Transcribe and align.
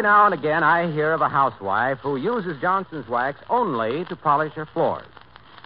Every 0.00 0.08
now 0.08 0.24
and 0.24 0.32
again, 0.32 0.64
I 0.64 0.90
hear 0.90 1.12
of 1.12 1.20
a 1.20 1.28
housewife 1.28 1.98
who 1.98 2.16
uses 2.16 2.58
Johnson's 2.58 3.06
wax 3.06 3.38
only 3.50 4.06
to 4.06 4.16
polish 4.16 4.54
her 4.54 4.64
floors. 4.64 5.04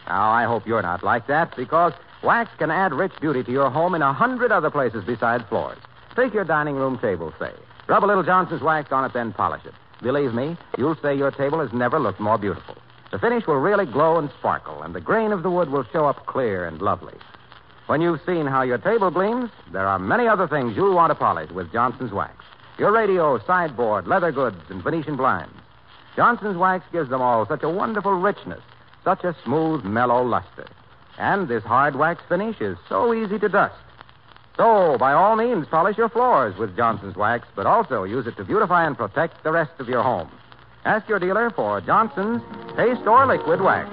Now, 0.09 0.29
I 0.29 0.43
hope 0.43 0.67
you're 0.67 0.81
not 0.81 1.03
like 1.03 1.27
that 1.27 1.55
because 1.55 1.93
wax 2.21 2.51
can 2.57 2.69
add 2.69 2.93
rich 2.93 3.13
beauty 3.21 3.43
to 3.43 3.51
your 3.53 3.69
home 3.69 3.95
in 3.95 4.01
a 4.01 4.11
hundred 4.11 4.51
other 4.51 4.69
places 4.69 5.05
besides 5.05 5.45
floors. 5.47 5.77
Take 6.17 6.33
your 6.33 6.43
dining 6.43 6.75
room 6.75 6.99
table, 6.99 7.33
say. 7.39 7.53
Rub 7.87 8.03
a 8.03 8.05
little 8.05 8.23
Johnson's 8.23 8.61
wax 8.61 8.91
on 8.91 9.05
it, 9.05 9.13
then 9.13 9.31
polish 9.31 9.63
it. 9.63 9.73
Believe 10.03 10.33
me, 10.33 10.57
you'll 10.77 10.97
say 10.97 11.15
your 11.15 11.31
table 11.31 11.61
has 11.61 11.71
never 11.71 11.97
looked 11.97 12.19
more 12.19 12.37
beautiful. 12.37 12.75
The 13.13 13.19
finish 13.19 13.47
will 13.47 13.61
really 13.61 13.85
glow 13.85 14.17
and 14.17 14.29
sparkle, 14.39 14.83
and 14.83 14.93
the 14.93 14.99
grain 14.99 15.31
of 15.31 15.43
the 15.43 15.49
wood 15.49 15.69
will 15.69 15.85
show 15.93 16.07
up 16.07 16.25
clear 16.25 16.65
and 16.65 16.81
lovely. 16.81 17.15
When 17.87 18.01
you've 18.01 18.19
seen 18.25 18.47
how 18.47 18.63
your 18.63 18.79
table 18.79 19.11
gleams, 19.11 19.49
there 19.71 19.87
are 19.87 19.97
many 19.97 20.27
other 20.27 20.49
things 20.49 20.75
you'll 20.75 20.93
want 20.93 21.11
to 21.11 21.15
polish 21.15 21.51
with 21.51 21.71
Johnson's 21.71 22.11
wax. 22.11 22.35
Your 22.77 22.91
radio, 22.91 23.39
sideboard, 23.45 24.07
leather 24.07 24.31
goods, 24.31 24.61
and 24.69 24.83
Venetian 24.83 25.15
blinds. 25.15 25.53
Johnson's 26.15 26.57
wax 26.57 26.85
gives 26.91 27.09
them 27.09 27.21
all 27.21 27.45
such 27.45 27.63
a 27.63 27.69
wonderful 27.69 28.13
richness, 28.13 28.61
such 29.03 29.23
a 29.23 29.35
smooth, 29.43 29.83
mellow 29.83 30.23
luster. 30.23 30.67
And 31.17 31.47
this 31.47 31.63
hard 31.63 31.95
wax 31.95 32.21
finish 32.27 32.59
is 32.59 32.77
so 32.89 33.13
easy 33.13 33.39
to 33.39 33.49
dust. 33.49 33.75
So, 34.57 34.97
by 34.97 35.13
all 35.13 35.35
means, 35.35 35.67
polish 35.67 35.97
your 35.97 36.09
floors 36.09 36.57
with 36.57 36.75
Johnson's 36.75 37.15
wax, 37.15 37.47
but 37.55 37.65
also 37.65 38.03
use 38.03 38.27
it 38.27 38.37
to 38.37 38.43
beautify 38.43 38.85
and 38.85 38.97
protect 38.97 39.43
the 39.43 39.51
rest 39.51 39.71
of 39.79 39.89
your 39.89 40.03
home. 40.03 40.29
Ask 40.85 41.09
your 41.09 41.19
dealer 41.19 41.49
for 41.49 41.81
Johnson's 41.81 42.41
Paste 42.75 43.07
or 43.07 43.25
Liquid 43.25 43.61
Wax. 43.61 43.89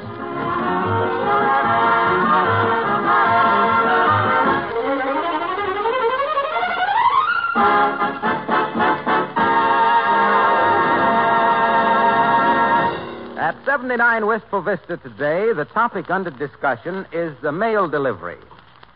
79 13.92 14.26
Wistful 14.26 14.62
Vista 14.62 14.96
today, 14.96 15.52
the 15.52 15.66
topic 15.66 16.10
under 16.10 16.30
discussion 16.30 17.04
is 17.12 17.36
the 17.42 17.52
mail 17.52 17.86
delivery. 17.86 18.38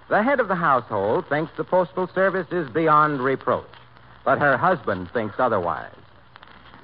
The 0.08 0.22
head 0.22 0.40
of 0.40 0.48
the 0.48 0.54
household 0.54 1.28
thinks 1.28 1.52
the 1.54 1.64
Postal 1.64 2.08
Service 2.14 2.46
is 2.50 2.66
beyond 2.70 3.20
reproach, 3.20 3.68
but 4.24 4.38
her 4.38 4.56
husband 4.56 5.10
thinks 5.10 5.34
otherwise. 5.38 5.92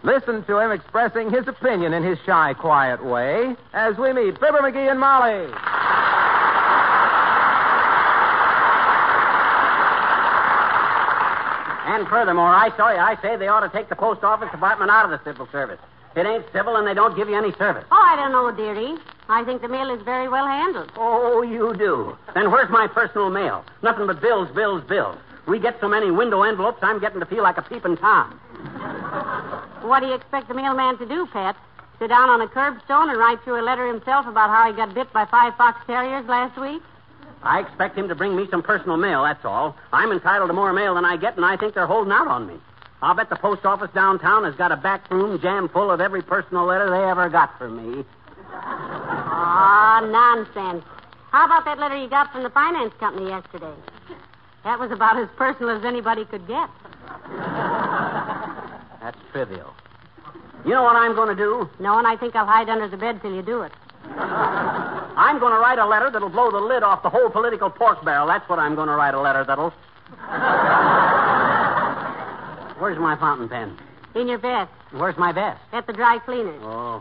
Listen 0.03 0.45
to 0.45 0.59
him 0.59 0.73
expressing 0.73 1.31
his 1.31 1.49
opinion 1.49 1.95
in 1.95 2.03
his 2.03 2.19
shy, 2.27 2.53
quiet 2.53 3.03
way 3.03 3.57
as 3.73 3.97
we 3.97 4.13
meet 4.13 4.39
Fibber 4.39 4.59
McGee 4.59 4.91
and 4.91 5.01
Molly. 5.01 5.51
And 11.87 12.07
furthermore, 12.09 12.45
I 12.45 12.69
I 12.77 13.17
say 13.23 13.37
they 13.37 13.49
ought 13.49 13.61
to 13.61 13.71
take 13.71 13.89
the 13.89 13.97
post 13.97 14.23
office 14.23 14.51
department 14.51 14.91
out 14.91 15.11
of 15.11 15.19
the 15.19 15.25
civil 15.25 15.49
service. 15.51 15.81
It 16.15 16.27
ain't 16.27 16.45
civil, 16.53 16.77
and 16.77 16.87
they 16.87 16.95
don't 16.95 17.17
give 17.17 17.29
you 17.29 17.37
any 17.37 17.53
service. 17.53 17.85
Oh, 17.91 18.03
I 18.03 18.17
don't 18.17 18.33
know, 18.33 18.51
dearie. 18.51 18.97
I 19.29 19.45
think 19.45 19.63
the 19.63 19.69
mail 19.69 19.91
is 19.91 20.03
very 20.03 20.29
well 20.29 20.47
handled. 20.47 20.93
Oh, 20.97 21.43
you 21.43 21.75
do. 21.75 22.17
Then 22.35 22.51
where's 22.51 22.69
my 22.71 22.87
personal 22.87 23.31
mail? 23.31 23.65
Nothing 23.83 24.07
but 24.07 24.21
bills, 24.21 24.51
bills, 24.55 24.85
bills. 24.85 25.17
We 25.47 25.59
get 25.59 25.81
so 25.81 25.89
many 25.89 26.11
window 26.11 26.43
envelopes, 26.43 26.81
I'm 26.83 27.01
getting 27.01 27.21
to 27.21 27.27
feel 27.27 27.43
like 27.43 27.57
a 27.57 27.63
peeping 27.63 27.97
Tom. 27.97 28.39
What 29.83 30.01
do 30.01 30.07
you 30.07 30.15
expect 30.15 30.49
the 30.49 30.55
mailman 30.55 30.99
to 30.99 31.07
do, 31.07 31.27
Pat? 31.27 31.57
Sit 31.99 32.09
down 32.09 32.29
on 32.29 32.41
a 32.41 32.47
curbstone 32.47 33.11
and 33.11 33.19
write 33.19 33.39
you 33.47 33.57
a 33.57 33.63
letter 33.63 33.87
himself 33.87 34.27
about 34.27 34.51
how 34.51 34.71
he 34.71 34.77
got 34.77 34.95
bit 34.95 35.13
by 35.13 35.25
five 35.25 35.57
fox 35.57 35.81
terriers 35.87 36.27
last 36.27 36.61
week? 36.61 36.83
I 37.43 37.61
expect 37.61 37.99
him 37.99 38.09
to 38.09 38.15
bring 38.15 38.37
me 38.37 38.47
some 38.51 38.63
personal 38.63 38.97
mail, 38.97 39.25
that's 39.25 39.45
all. 39.45 39.77
I'm 39.93 40.13
entitled 40.13 40.49
to 40.49 40.55
more 40.55 40.73
mail 40.73 40.95
than 40.95 41.05
I 41.05 41.17
get, 41.17 41.37
and 41.37 41.45
I 41.45 41.57
think 41.57 41.75
they're 41.75 41.87
holding 41.87 42.13
out 42.13 42.29
on 42.29 42.47
me. 42.47 42.55
I'll 43.03 43.15
bet 43.15 43.29
the 43.29 43.37
post 43.37 43.65
office 43.65 43.91
downtown 43.93 44.45
has 44.45 44.55
got 44.55 44.71
a 44.71 44.77
back 44.77 45.11
room 45.11 45.41
jammed 45.41 45.73
full 45.73 45.91
of 45.91 46.01
every 46.01 46.23
personal 46.23 46.65
letter 46.65 46.89
they 46.89 47.03
ever 47.03 47.29
got 47.29 47.59
from 47.59 47.77
me. 47.77 48.05
Ah, 48.53 50.01
nonsense. 50.05 50.85
How 51.33 51.47
about 51.47 51.65
that 51.65 51.81
letter 51.81 52.01
you 52.01 52.09
got 52.09 52.31
from 52.31 52.45
the 52.45 52.51
finance 52.51 52.95
company 53.01 53.29
yesterday? 53.31 53.75
That 54.63 54.79
was 54.79 54.93
about 54.93 55.19
as 55.19 55.29
personal 55.37 55.77
as 55.77 55.85
anybody 55.85 56.25
could 56.25 56.47
get. 56.47 56.71
That's 59.01 59.19
trivial. 59.33 59.75
You 60.65 60.71
know 60.71 60.85
what 60.85 60.95
I'm 60.95 61.17
going 61.17 61.37
to 61.37 61.43
do? 61.43 61.69
No, 61.81 61.99
and 61.99 62.07
I 62.07 62.17
think 62.17 62.37
I'll 62.37 62.47
hide 62.47 62.69
under 62.69 62.87
the 62.87 62.97
bed 62.97 63.21
till 63.21 63.35
you 63.35 63.43
do 63.43 63.63
it. 63.63 63.73
I'm 64.17 65.41
going 65.41 65.53
to 65.53 65.59
write 65.59 65.81
a 65.81 65.87
letter 65.87 66.09
that'll 66.09 66.29
blow 66.29 66.53
the 66.53 66.61
lid 66.61 66.85
off 66.85 67.03
the 67.03 67.11
whole 67.11 67.31
political 67.31 67.69
pork 67.69 68.05
barrel. 68.05 68.29
That's 68.29 68.49
what 68.49 68.61
I'm 68.61 68.77
going 68.77 68.89
to 68.89 68.95
write 68.95 69.15
a 69.15 69.21
letter 69.21 69.43
that'll. 69.45 69.73
Where's 72.83 72.99
my 72.99 73.15
fountain 73.15 73.49
pen? 73.49 73.79
In 74.17 74.27
your 74.27 74.39
vest. 74.39 74.73
Where's 74.91 75.17
my 75.17 75.31
vest? 75.31 75.61
At 75.73 75.87
the 75.87 75.93
dry 75.93 76.19
cleaners. 76.19 76.61
Oh. 76.65 77.01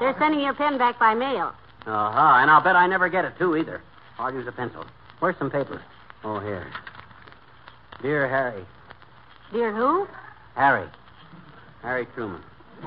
They're 0.00 0.16
sending 0.18 0.40
your 0.40 0.52
pen 0.52 0.78
back 0.78 0.98
by 0.98 1.14
mail. 1.14 1.54
Uh 1.86 2.10
huh. 2.10 2.38
And 2.38 2.50
I'll 2.50 2.60
bet 2.60 2.74
I 2.74 2.88
never 2.88 3.08
get 3.08 3.24
it, 3.24 3.38
too, 3.38 3.56
either. 3.56 3.82
I'll 4.18 4.34
use 4.34 4.48
a 4.48 4.52
pencil. 4.52 4.84
Where's 5.20 5.36
some 5.38 5.48
paper? 5.48 5.80
Oh, 6.24 6.40
here. 6.40 6.66
Dear 8.02 8.28
Harry. 8.28 8.64
Dear 9.52 9.72
who? 9.72 10.08
Harry. 10.56 10.88
Harry 11.82 12.06
Truman. 12.16 12.42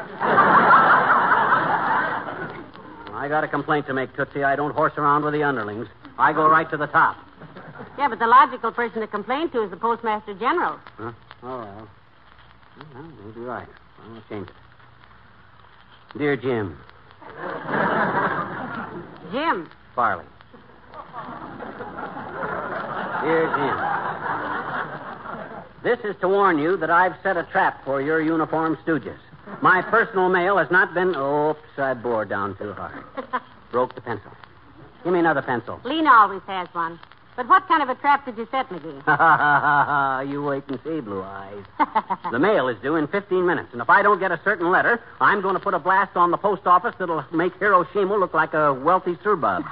I 3.15 3.27
got 3.29 3.45
a 3.45 3.47
complaint 3.47 3.87
to 3.87 3.93
make, 3.93 4.13
Tootsie. 4.13 4.43
I 4.43 4.57
don't 4.57 4.75
horse 4.75 4.97
around 4.97 5.23
with 5.23 5.35
the 5.35 5.43
underlings. 5.43 5.87
I 6.19 6.33
go 6.33 6.49
right 6.49 6.69
to 6.69 6.75
the 6.75 6.87
top. 6.87 7.15
Yeah, 7.97 8.09
but 8.09 8.19
the 8.19 8.27
logical 8.27 8.73
person 8.73 8.99
to 8.99 9.07
complain 9.07 9.49
to 9.51 9.63
is 9.63 9.69
the 9.69 9.77
Postmaster 9.77 10.33
General. 10.33 10.77
Huh? 10.97 11.13
Oh, 11.45 11.59
well. 11.59 11.87
Well, 12.93 13.03
maybe 13.25 13.41
right. 13.41 13.67
I'll 14.01 14.23
change 14.29 14.47
it. 14.47 14.55
Dear 16.17 16.37
Jim. 16.37 16.77
Jim. 19.31 19.69
Farley. 19.93 20.25
Dear 23.23 23.47
Jim. 23.57 23.77
This 25.83 25.99
is 26.05 26.15
to 26.21 26.29
warn 26.29 26.59
you 26.59 26.77
that 26.77 26.89
I've 26.89 27.15
set 27.23 27.35
a 27.35 27.43
trap 27.43 27.83
for 27.83 28.01
your 28.01 28.21
uniform 28.21 28.77
stooges. 28.85 29.17
My 29.61 29.81
personal 29.81 30.29
mail 30.29 30.57
has 30.57 30.71
not 30.71 30.93
been. 30.93 31.13
Oops, 31.15 31.59
I 31.77 31.93
bore 31.93 32.23
down 32.23 32.55
too 32.57 32.71
hard. 32.73 33.03
Broke 33.71 33.95
the 33.95 34.01
pencil. 34.01 34.31
Give 35.03 35.11
me 35.11 35.19
another 35.19 35.41
pencil. 35.41 35.81
Lena 35.83 36.09
always 36.09 36.41
has 36.47 36.69
one. 36.73 36.99
But 37.35 37.47
what 37.47 37.67
kind 37.67 37.81
of 37.81 37.89
a 37.89 37.95
trap 37.95 38.25
did 38.25 38.37
you 38.37 38.47
set, 38.51 38.69
McGee? 38.69 40.27
you 40.31 40.43
wait 40.43 40.63
and 40.67 40.79
see, 40.83 40.99
Blue 41.01 41.23
Eyes. 41.23 41.63
the 42.31 42.37
mail 42.39 42.67
is 42.67 42.77
due 42.81 42.95
in 42.95 43.07
15 43.07 43.43
minutes, 43.45 43.69
and 43.71 43.81
if 43.81 43.89
I 43.89 44.03
don't 44.03 44.19
get 44.19 44.31
a 44.31 44.39
certain 44.43 44.69
letter, 44.71 45.01
I'm 45.19 45.41
going 45.41 45.55
to 45.55 45.59
put 45.59 45.73
a 45.73 45.79
blast 45.79 46.15
on 46.15 46.29
the 46.31 46.37
post 46.37 46.67
office 46.67 46.93
that'll 46.99 47.25
make 47.31 47.55
Hiroshima 47.57 48.15
look 48.15 48.33
like 48.33 48.53
a 48.53 48.73
wealthy 48.73 49.15
surbub. 49.15 49.63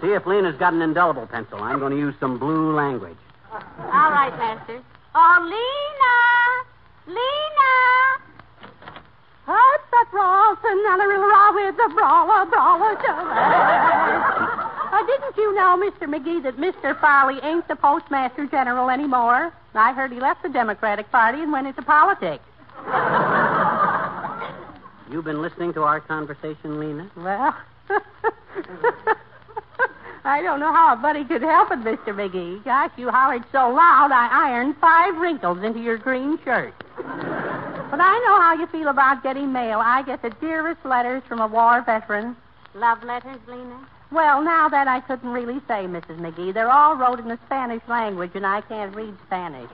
see 0.00 0.12
if 0.12 0.26
Lena's 0.26 0.56
got 0.56 0.72
an 0.72 0.80
indelible 0.80 1.26
pencil. 1.26 1.62
I'm 1.62 1.78
going 1.78 1.92
to 1.92 1.98
use 1.98 2.14
some 2.18 2.38
blue 2.38 2.74
language. 2.74 3.18
All 3.52 4.10
right, 4.10 4.34
Master. 4.38 4.82
Oh, 5.14 5.38
Lena! 5.42 7.14
Lena! 7.14 7.49
Hurt 10.00 10.06
the 10.06 10.16
cross 10.16 10.58
and 10.64 10.84
then 10.84 11.08
real 11.08 11.20
raw 11.20 11.52
with 11.52 11.76
the 11.76 11.88
brawler, 11.94 12.46
brawler, 12.46 12.96
Uh, 14.92 15.06
didn't 15.06 15.36
you 15.36 15.54
know, 15.54 15.76
Mr. 15.78 16.08
McGee, 16.08 16.42
that 16.42 16.56
Mr. 16.56 16.98
Farley 17.00 17.38
ain't 17.42 17.68
the 17.68 17.76
postmaster 17.76 18.46
general 18.46 18.90
anymore? 18.90 19.52
I 19.74 19.92
heard 19.92 20.10
he 20.12 20.18
left 20.20 20.42
the 20.42 20.48
Democratic 20.48 21.10
Party 21.12 21.42
and 21.42 21.52
went 21.52 21.66
into 21.66 21.82
politics. 21.82 22.44
You've 25.10 25.24
been 25.24 25.42
listening 25.42 25.72
to 25.74 25.82
our 25.82 26.00
conversation, 26.00 26.80
Lena? 26.80 27.10
Well, 27.16 27.54
I 30.24 30.42
don't 30.42 30.60
know 30.60 30.72
how 30.72 30.92
a 30.94 30.96
buddy 30.96 31.24
could 31.24 31.42
help 31.42 31.70
it, 31.72 31.80
Mr. 31.80 32.14
McGee. 32.14 32.64
Gosh, 32.64 32.90
you 32.96 33.10
hollered 33.10 33.44
so 33.52 33.68
loud 33.70 34.10
I 34.12 34.28
ironed 34.50 34.76
five 34.80 35.16
wrinkles 35.16 35.62
into 35.62 35.80
your 35.80 35.98
green 35.98 36.38
shirt. 36.44 36.72
But 37.02 38.00
I 38.00 38.18
know 38.26 38.40
how 38.40 38.54
you 38.58 38.66
feel 38.68 38.88
about 38.88 39.22
getting 39.22 39.52
mail. 39.52 39.80
I 39.82 40.02
get 40.02 40.22
the 40.22 40.30
dearest 40.30 40.84
letters 40.84 41.22
from 41.28 41.40
a 41.40 41.46
war 41.46 41.82
veteran. 41.82 42.36
Love 42.74 43.02
letters, 43.02 43.38
Lena? 43.48 43.78
Well, 44.12 44.42
now 44.42 44.68
that 44.68 44.88
I 44.88 45.00
couldn't 45.00 45.30
really 45.30 45.60
say, 45.68 45.86
Mrs. 45.86 46.18
McGee. 46.18 46.52
They're 46.52 46.70
all 46.70 46.96
wrote 46.96 47.20
in 47.20 47.28
the 47.28 47.38
Spanish 47.46 47.82
language, 47.88 48.32
and 48.34 48.44
I 48.44 48.60
can't 48.62 48.94
read 48.94 49.14
Spanish. 49.26 49.70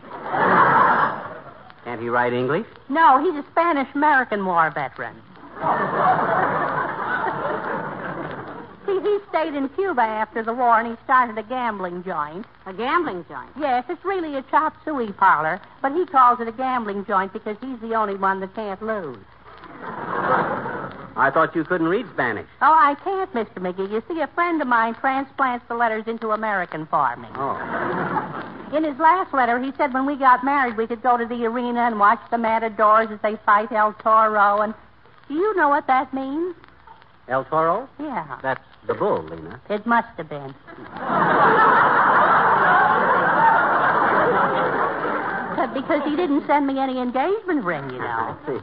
Can't 1.84 2.00
he 2.00 2.08
write 2.08 2.32
English? 2.32 2.67
No, 2.88 3.19
he's 3.23 3.34
a 3.34 3.44
Spanish 3.50 3.88
American 3.94 4.44
war 4.44 4.70
veteran. 4.70 5.14
See, 8.87 8.95
he 9.06 9.19
stayed 9.29 9.55
in 9.55 9.69
Cuba 9.70 10.03
after 10.03 10.43
the 10.43 10.53
war, 10.53 10.81
and 10.81 10.88
he 10.88 10.97
started 11.05 11.38
a 11.38 11.43
gambling 11.43 12.03
joint. 12.05 12.47
A 12.67 12.73
gambling 12.73 13.25
joint. 13.29 13.50
Yes, 13.58 13.85
it's 13.88 14.05
really 14.05 14.37
a 14.37 14.43
chop 14.43 14.75
suey 14.85 15.12
parlor, 15.12 15.61
but 15.82 15.93
he 15.93 16.05
calls 16.06 16.41
it 16.41 16.49
a 16.49 16.53
gambling 16.53 17.05
joint 17.05 17.32
because 17.32 17.56
he's 17.61 17.79
the 17.81 17.94
only 17.94 18.17
one 18.17 18.41
that 18.41 18.55
can't 18.55 18.82
lose. 18.82 19.19
I 21.19 21.31
thought 21.32 21.56
you 21.56 21.64
couldn't 21.64 21.88
read 21.88 22.06
Spanish. 22.12 22.47
Oh, 22.61 22.75
I 22.75 22.94
can't, 23.03 23.32
Mr. 23.32 23.55
McGee. 23.55 23.91
You 23.91 24.03
see, 24.08 24.20
a 24.20 24.26
friend 24.29 24.61
of 24.61 24.69
mine 24.69 24.94
transplants 24.94 25.64
the 25.67 25.75
letters 25.75 26.05
into 26.06 26.32
American 26.32 26.87
farming. 26.87 27.31
Oh. 27.37 27.56
In 28.76 28.85
his 28.85 28.99
last 28.99 29.32
letter, 29.32 29.58
he 29.58 29.73
said 29.79 29.94
when 29.94 30.05
we 30.05 30.17
got 30.17 30.44
married, 30.44 30.76
we 30.76 30.87
could 30.87 31.03
go 31.03 31.17
to 31.17 31.25
the 31.25 31.47
arena 31.47 31.81
and 31.81 31.99
watch 31.99 32.20
the 32.31 32.37
matadors 32.37 33.11
as 33.11 33.19
they 33.23 33.37
fight 33.47 33.73
El 33.73 33.94
Toro. 33.94 34.61
And 34.61 34.75
do 35.29 35.35
you 35.35 35.55
know 35.56 35.69
what 35.70 35.87
that 35.87 36.12
means? 36.12 36.55
El 37.29 37.44
Toro? 37.44 37.88
Yeah, 37.99 38.38
That's 38.43 38.62
the 38.87 38.94
bull, 38.94 39.23
Lena. 39.23 39.61
it 39.69 39.87
must 39.87 40.09
have 40.17 40.29
been. 40.29 40.55
Because 45.75 46.03
he 46.05 46.17
didn't 46.17 46.47
send 46.47 46.67
me 46.67 46.79
any 46.79 46.99
engagement 46.99 47.65
ring, 47.65 47.91
you 47.91 47.99
know. 47.99 48.37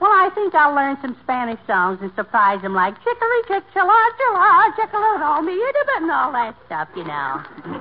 Well, 0.00 0.10
I 0.10 0.28
think 0.34 0.54
I'll 0.56 0.74
learn 0.74 0.98
some 1.00 1.16
Spanish 1.22 1.60
songs 1.68 2.00
and 2.02 2.12
surprise 2.16 2.60
him 2.60 2.74
like 2.74 2.94
chicory 3.04 3.42
chick 3.46 3.62
chilla 3.72 3.94
chilla 4.18 4.74
chickalodo 4.74 5.42
me 5.44 5.54
and 5.96 6.10
all 6.10 6.32
that 6.32 6.56
stuff, 6.66 6.88
you 6.96 7.04
know. 7.04 7.40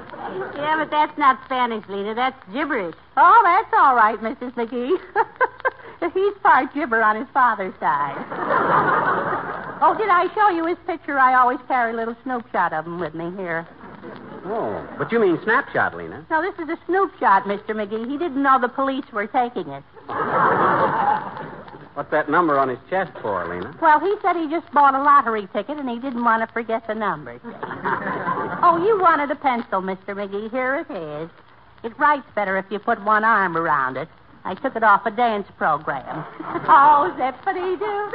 Yeah, 0.56 0.78
but 0.78 0.90
that's 0.92 1.18
not 1.18 1.40
Spanish, 1.46 1.84
Lena. 1.90 2.14
That's 2.16 2.38
gibberish. 2.54 2.96
Oh, 3.18 3.42
that's 3.44 3.74
all 3.74 3.96
right, 3.96 4.18
Mrs. 4.22 4.54
McGee. 4.54 4.96
He's 6.14 6.34
part 6.44 6.74
gibber 6.74 7.02
on 7.02 7.16
his 7.16 7.28
father's 7.34 7.74
side. 7.80 8.16
Oh, 9.84 9.98
did 9.98 10.10
I 10.10 10.34
show 10.34 10.50
you 10.50 10.66
his 10.66 10.78
picture? 10.88 11.20
I 11.20 11.36
always 11.36 11.60
carry 11.68 11.94
a 11.94 11.96
little 11.96 12.16
snoop 12.24 12.50
shot 12.52 12.74
of 12.74 12.86
him 12.86 13.00
with 13.00 13.14
me 13.14 13.32
here. 13.38 13.68
Oh. 14.46 14.88
But 14.98 15.12
you 15.12 15.20
mean 15.20 15.40
snapshot, 15.44 15.96
Lena. 15.96 16.26
No, 16.30 16.42
this 16.42 16.56
is 16.60 16.70
a 16.70 16.78
snoop 16.86 17.12
shot, 17.20 17.44
Mr. 17.44 17.70
McGee. 17.70 18.10
He 18.10 18.18
didn't 18.18 18.42
know 18.42 18.60
the 18.60 18.70
police 18.70 19.06
were 19.12 19.28
taking 19.28 19.68
it. 19.70 19.84
What's 21.94 22.10
that 22.12 22.30
number 22.30 22.58
on 22.58 22.70
his 22.70 22.80
chest 22.90 23.12
for, 23.22 23.48
Lena? 23.48 23.78
Well, 23.82 24.00
he 24.00 24.16
said 24.22 24.36
he 24.36 24.50
just 24.50 24.70
bought 24.74 24.96
a 24.96 25.04
lottery 25.04 25.48
ticket 25.54 25.78
and 25.78 25.90
he 25.90 26.00
didn't 26.00 26.24
want 26.24 26.48
to 26.48 26.52
forget 26.52 26.88
the 26.88 26.96
numbers. 26.96 27.40
oh, 27.44 28.84
you 28.86 29.00
wanted 29.00 29.30
a 29.32 29.36
pencil, 29.36 29.82
Mr. 29.82 30.10
McGee. 30.10 30.50
Here 30.50 30.86
it 30.90 30.92
is. 30.92 31.30
It 31.84 31.98
writes 32.00 32.26
better 32.34 32.58
if 32.58 32.66
you 32.70 32.80
put 32.80 33.04
one 33.04 33.24
arm 33.24 33.58
around 33.58 33.98
it. 33.98 34.08
I 34.46 34.56
took 34.56 34.76
it 34.76 34.84
off 34.84 35.06
a 35.06 35.12
dance 35.12 35.48
program. 35.58 36.26
oh, 36.68 37.14
zippity 37.18 37.80
doo 37.80 38.10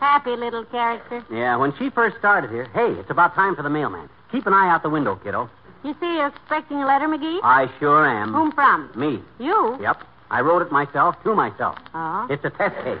Happy 0.00 0.36
little 0.36 0.64
character. 0.66 1.24
Yeah, 1.30 1.56
when 1.56 1.72
she 1.78 1.90
first 1.90 2.18
started 2.18 2.50
here, 2.50 2.66
hey, 2.74 2.92
it's 3.00 3.10
about 3.10 3.34
time 3.34 3.56
for 3.56 3.62
the 3.62 3.70
mailman. 3.70 4.08
Keep 4.30 4.46
an 4.46 4.52
eye 4.52 4.68
out 4.68 4.82
the 4.82 4.90
window, 4.90 5.16
kiddo. 5.16 5.48
You 5.84 5.94
see 6.00 6.06
you're 6.06 6.26
expecting 6.26 6.78
a 6.78 6.86
letter, 6.86 7.06
McGee? 7.06 7.40
I 7.42 7.70
sure 7.78 8.06
am. 8.06 8.32
Whom 8.32 8.52
from? 8.52 8.90
Me. 8.96 9.22
You? 9.38 9.78
Yep. 9.80 10.02
I 10.30 10.40
wrote 10.40 10.62
it 10.62 10.70
myself 10.70 11.16
to 11.24 11.34
myself. 11.34 11.78
Oh. 11.94 12.26
It's 12.28 12.44
a 12.44 12.50
test 12.50 12.76
case. 12.84 12.98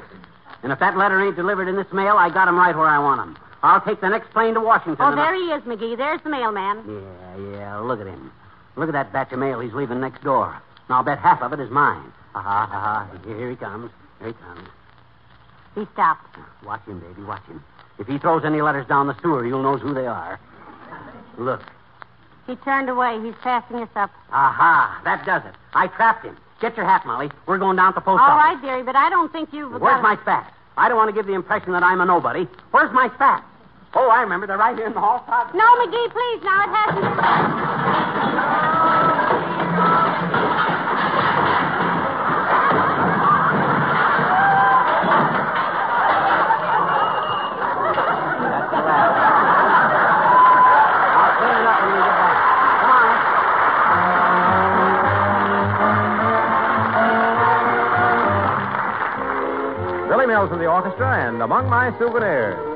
And 0.62 0.72
if 0.72 0.78
that 0.78 0.96
letter 0.96 1.20
ain't 1.20 1.36
delivered 1.36 1.68
in 1.68 1.76
this 1.76 1.92
mail, 1.92 2.16
I 2.16 2.30
got 2.30 2.48
'em 2.48 2.56
right 2.56 2.74
where 2.76 2.88
I 2.88 2.98
want 2.98 3.20
'em. 3.20 3.36
I'll 3.62 3.80
take 3.80 4.00
the 4.00 4.08
next 4.08 4.30
plane 4.30 4.54
to 4.54 4.60
Washington. 4.60 4.96
Oh, 5.04 5.14
there 5.14 5.34
I- 5.34 5.36
he 5.36 5.50
is, 5.52 5.62
McGee. 5.64 5.96
There's 5.96 6.20
the 6.22 6.30
mailman. 6.30 6.84
Yeah, 6.86 7.58
yeah. 7.58 7.78
Look 7.78 8.00
at 8.00 8.06
him. 8.06 8.32
Look 8.76 8.88
at 8.88 8.92
that 8.92 9.12
batch 9.12 9.32
of 9.32 9.38
mail 9.40 9.58
he's 9.60 9.72
leaving 9.72 10.00
next 10.00 10.22
door. 10.22 10.46
And 10.88 10.94
I'll 10.96 11.02
bet 11.02 11.18
half 11.18 11.42
of 11.42 11.52
it 11.52 11.60
is 11.60 11.70
mine. 11.70 12.12
Ha 12.34 12.40
ha 12.40 12.66
ha. 12.70 13.08
Here 13.26 13.50
he 13.50 13.56
comes. 13.56 13.90
Here 14.20 14.28
he 14.28 14.34
comes. 14.34 14.68
He 15.74 15.86
stopped. 15.92 16.36
Watch 16.64 16.84
him, 16.86 17.00
baby. 17.00 17.22
Watch 17.22 17.44
him. 17.46 17.62
If 17.98 18.06
he 18.06 18.18
throws 18.18 18.44
any 18.44 18.60
letters 18.62 18.86
down 18.86 19.08
the 19.08 19.16
sewer, 19.20 19.44
you'll 19.44 19.62
know 19.62 19.76
who 19.76 19.92
they 19.92 20.06
are. 20.06 20.38
Look. 21.36 21.62
He 22.46 22.54
turned 22.56 22.88
away. 22.88 23.20
He's 23.22 23.34
passing 23.42 23.78
us 23.78 23.88
up. 23.96 24.10
Aha. 24.32 25.00
That 25.04 25.26
does 25.26 25.42
it. 25.44 25.54
I 25.74 25.88
trapped 25.88 26.24
him. 26.24 26.36
Get 26.60 26.76
your 26.76 26.86
hat, 26.86 27.04
Molly. 27.06 27.30
We're 27.46 27.58
going 27.58 27.76
down 27.76 27.92
to 27.92 27.96
the 27.96 28.00
post 28.00 28.20
All 28.22 28.30
office. 28.30 28.54
right, 28.54 28.62
dearie, 28.62 28.82
but 28.82 28.96
I 28.96 29.10
don't 29.10 29.30
think 29.32 29.52
you've. 29.52 29.72
Where's 29.80 30.02
my 30.02 30.16
spats? 30.22 30.52
I 30.78 30.88
don't 30.88 30.96
want 30.96 31.10
to 31.10 31.14
give 31.14 31.26
the 31.26 31.34
impression 31.34 31.72
that 31.72 31.82
I'm 31.82 32.00
a 32.00 32.06
nobody. 32.06 32.46
Where's 32.70 32.90
my 32.92 33.10
spats? 33.14 33.44
Oh, 33.94 34.08
I 34.08 34.22
remember. 34.22 34.46
They're 34.46 34.56
right 34.58 34.76
here 34.76 34.86
in 34.86 34.94
the 34.94 35.00
hall. 35.00 35.24
No, 35.54 35.64
McGee, 35.84 36.10
please. 36.12 36.42
Now 36.44 36.62
it 36.62 36.68
hasn't. 36.70 38.77
Mills 60.38 60.52
and 60.52 60.60
the 60.60 60.70
orchestra, 60.70 61.26
and 61.26 61.42
among 61.42 61.68
my 61.68 61.90
souvenirs. 61.98 62.67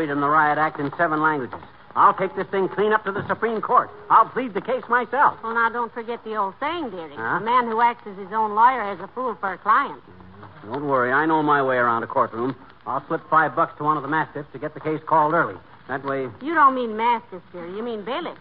Read 0.00 0.08
him 0.10 0.20
the 0.20 0.28
riot 0.28 0.58
act 0.58 0.80
in 0.80 0.90
seven 0.96 1.20
languages. 1.20 1.58
I'll 1.96 2.14
take 2.14 2.34
this 2.36 2.46
thing 2.48 2.68
clean 2.68 2.92
up 2.92 3.04
to 3.04 3.12
the 3.12 3.26
Supreme 3.26 3.60
Court. 3.60 3.90
I'll 4.10 4.28
plead 4.28 4.54
the 4.54 4.60
case 4.60 4.82
myself. 4.88 5.38
Well, 5.42 5.54
now, 5.54 5.68
don't 5.68 5.92
forget 5.92 6.22
the 6.24 6.36
old 6.36 6.54
saying, 6.60 6.90
dearie. 6.90 7.14
Huh? 7.16 7.38
A 7.38 7.40
man 7.40 7.66
who 7.66 7.80
acts 7.80 8.06
as 8.06 8.16
his 8.16 8.32
own 8.32 8.54
lawyer 8.54 8.82
has 8.82 9.00
a 9.00 9.08
fool 9.08 9.36
for 9.40 9.52
a 9.52 9.58
client. 9.58 10.00
Don't 10.64 10.86
worry, 10.86 11.12
I 11.12 11.26
know 11.26 11.42
my 11.42 11.62
way 11.62 11.76
around 11.76 12.02
a 12.02 12.06
courtroom. 12.06 12.54
I'll 12.86 13.04
slip 13.08 13.22
five 13.28 13.56
bucks 13.56 13.76
to 13.78 13.84
one 13.84 13.96
of 13.96 14.02
the 14.02 14.08
mastiffs 14.08 14.48
to 14.52 14.58
get 14.58 14.74
the 14.74 14.80
case 14.80 15.00
called 15.06 15.34
early. 15.34 15.56
That 15.88 16.04
way, 16.04 16.28
You 16.40 16.54
don't 16.54 16.74
mean 16.74 16.96
mastiff, 16.96 17.42
dearie. 17.52 17.74
You 17.76 17.82
mean 17.82 18.02
bailiff. 18.04 18.38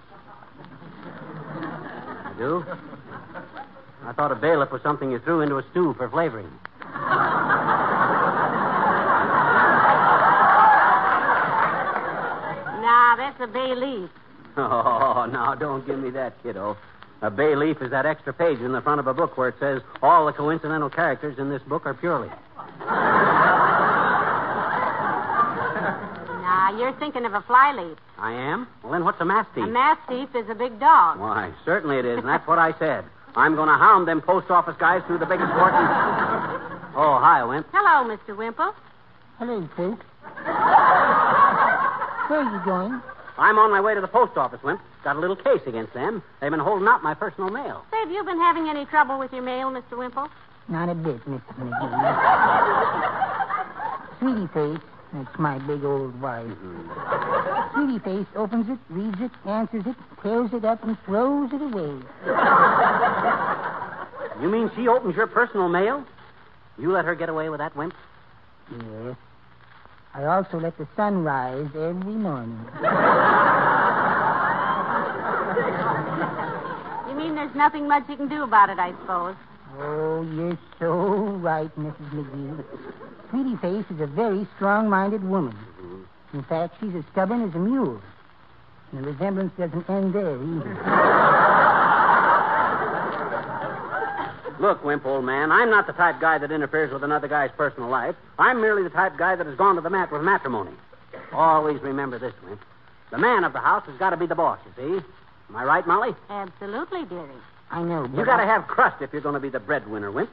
I 1.56 2.34
do. 2.38 2.64
I 4.06 4.14
thought 4.14 4.32
a 4.32 4.36
bailiff 4.36 4.72
was 4.72 4.82
something 4.84 5.12
you 5.12 5.20
threw 5.20 5.42
into 5.42 5.58
a 5.58 5.64
stew 5.72 5.94
for 5.98 6.08
flavoring. 6.10 6.50
Nah, 12.82 13.16
that's 13.18 13.29
a 13.40 13.48
bay 13.48 13.76
leaf. 13.76 14.10
Oh, 14.58 15.26
now 15.32 15.56
don't 15.56 15.86
give 15.88 16.00
me 16.00 16.10
that, 16.12 16.34
kiddo. 16.44 16.76
A 17.22 17.30
bay 17.30 17.56
leaf 17.56 17.82
is 17.82 17.92
that 17.92 18.06
extra 18.06 18.34
page 18.34 18.60
in 18.60 18.72
the 18.74 18.82
front 18.82 19.00
of 19.00 19.08
a 19.08 19.14
book 19.14 19.38
where 19.38 19.50
it 19.50 19.56
says 19.60 19.82
all 20.02 20.26
the 20.26 20.34
coincidental 20.34 20.90
characters 20.90 21.38
in 21.40 21.50
this 21.50 21.62
book 21.64 21.86
are 21.86 21.94
purely. 21.94 22.30
Nah, 26.42 26.78
you're 26.78 26.94
thinking 27.00 27.26
of 27.26 27.34
a 27.34 27.42
fly 27.42 27.74
leaf. 27.74 27.98
I 28.18 28.34
am? 28.34 28.68
Well, 28.84 28.92
then 28.94 29.04
what's 29.04 29.22
a 29.22 29.26
mastiff? 29.26 29.64
A 29.64 29.68
mastiff 29.68 30.36
is 30.36 30.50
a 30.50 30.56
big 30.56 30.80
dog. 30.80 31.20
Why, 31.20 31.52
certainly 31.64 31.98
it 31.98 32.06
is, 32.06 32.18
and 32.20 32.28
that's 32.28 32.48
what 32.48 32.58
I 32.60 32.74
said. 32.80 33.06
I'm 33.36 33.56
going 33.56 33.70
to 33.70 33.76
hound 33.78 34.08
them 34.08 34.22
post 34.22 34.50
office 34.50 34.76
guys 34.80 35.02
through 35.08 35.20
the 35.20 35.26
biggest 35.26 35.52
court. 35.54 35.74
in- 35.74 35.80
Oh, 36.96 37.18
hi, 37.22 37.44
Wimp. 37.44 37.68
Hello, 37.72 38.04
Mr. 38.14 38.36
Wimple. 38.36 38.74
Hello, 39.38 39.70
folks. 39.78 40.04
Where 42.28 42.42
are 42.42 42.52
you 42.52 42.66
going? 42.66 43.02
I'm 43.40 43.58
on 43.58 43.72
my 43.72 43.80
way 43.80 43.96
to 43.96 44.02
the 44.02 44.08
post 44.08 44.36
office, 44.38 44.62
Wimp. 44.64 44.82
Got 45.04 45.16
a 45.16 45.20
little 45.20 45.38
case 45.38 45.62
against 45.66 45.94
them. 45.94 46.22
They've 46.42 46.52
been 46.52 46.60
holding 46.60 46.88
out 46.88 47.02
my 47.02 47.14
personal 47.14 47.50
mail. 47.50 47.86
Say, 47.90 48.00
have 48.00 48.12
you 48.12 48.24
been 48.26 48.38
having 48.38 48.68
any 48.68 48.86
trouble 48.86 49.18
with 49.18 49.32
your 49.32 49.44
mail, 49.44 49.72
Mr. 49.72 49.98
Wimple? 49.98 50.28
Not 50.68 50.90
a 50.90 50.94
bit, 50.94 51.26
Mrs. 51.26 51.42
McGee. 51.58 53.00
Sweetie 54.20 54.48
Face, 54.54 54.80
that's 55.14 55.40
my 55.40 55.58
big 55.60 55.86
old 55.86 56.20
wife. 56.22 56.52
Sweetie 57.74 58.00
Face 58.00 58.28
opens 58.36 58.70
it, 58.70 58.78
reads 58.90 59.22
it, 59.22 59.32
answers 59.46 59.86
it, 59.88 59.96
tears 60.22 60.52
it 60.54 60.66
up, 60.66 60.84
and 60.84 60.98
throws 61.06 61.50
it 61.54 61.62
away. 61.62 61.98
You 64.42 64.50
mean 64.50 64.70
she 64.76 64.88
opens 64.90 65.16
your 65.16 65.28
personal 65.28 65.70
mail? 65.70 66.04
You 66.78 66.92
let 66.92 67.06
her 67.06 67.16
get 67.16 67.30
away 67.30 67.50
with 67.50 67.60
that, 67.60 67.76
Wimp? 67.76 67.94
Yes. 68.72 69.16
I 70.20 70.26
also 70.26 70.60
let 70.60 70.78
the 70.78 70.86
sun 70.98 71.24
rise 71.24 71.70
every 71.74 72.12
morning. 72.12 72.60
You 77.08 77.16
mean 77.16 77.36
there's 77.36 77.56
nothing 77.56 77.88
much 77.88 78.04
you 78.10 78.18
can 78.18 78.28
do 78.28 78.44
about 78.44 78.70
it, 78.70 78.80
I 78.80 78.92
suppose. 79.00 79.38
Oh, 79.78 80.22
you're 80.36 80.60
so 80.78 81.38
right, 81.40 81.74
Mrs. 81.80 82.12
McGee. 82.12 82.66
Sweetie 83.30 83.56
Face 83.62 83.86
is 83.90 84.02
a 84.02 84.08
very 84.08 84.46
strong-minded 84.58 85.24
woman. 85.24 85.56
Mm-hmm. 85.56 86.38
In 86.38 86.44
fact, 86.44 86.76
she's 86.82 86.94
as 86.96 87.06
stubborn 87.14 87.48
as 87.48 87.56
a 87.56 87.60
mule. 87.60 88.02
And 88.92 89.06
the 89.06 89.12
resemblance 89.12 89.54
doesn't 89.58 89.90
end 89.90 90.14
there 90.14 90.36
either. 90.36 91.66
Look, 94.60 94.84
Wimp, 94.84 95.06
old 95.06 95.24
man, 95.24 95.52
I'm 95.52 95.70
not 95.70 95.88
the 95.88 95.94
type 95.94 96.20
guy 96.20 96.38
that 96.38 96.52
interferes 96.52 96.92
with 96.92 97.04
another 97.04 97.28
guy's 97.30 97.52
personal 97.56 97.90
life. 97.90 98.16
I'm 98.38 98.60
merely 98.62 98.84
the 98.84 98.90
type 98.90 99.18
guy 99.18 99.36
that 99.36 99.46
has 99.46 99.56
gone 99.56 99.76
to 99.76 99.82
the 99.82 99.90
mat 99.90 100.12
with 100.12 100.22
matrimony. 100.22 100.72
Always 101.32 101.82
remember 101.82 102.20
this, 102.20 102.34
Wimp. 102.46 102.60
The 103.12 103.18
man 103.18 103.44
of 103.46 103.54
the 103.54 103.60
house 103.60 103.84
has 103.88 103.98
got 103.98 104.10
to 104.12 104.18
be 104.18 104.26
the 104.26 104.36
boss, 104.36 104.60
you 104.66 105.00
see. 105.00 105.06
Am 105.50 105.56
I 105.56 105.64
right, 105.64 105.88
Molly? 105.88 106.14
Absolutely, 106.30 107.06
dearie. 107.06 107.30
I 107.72 107.82
know, 107.84 108.08
but 108.08 108.18
You 108.20 108.26
got 108.26 108.38
to 108.38 108.44
I- 108.44 108.48
have 108.48 108.68
crust 108.68 109.02
if 109.02 109.14
you're 109.14 109.22
going 109.22 109.34
to 109.36 109.40
be 109.40 109.50
the 109.50 109.60
breadwinner, 109.60 110.12
Wimp. 110.12 110.30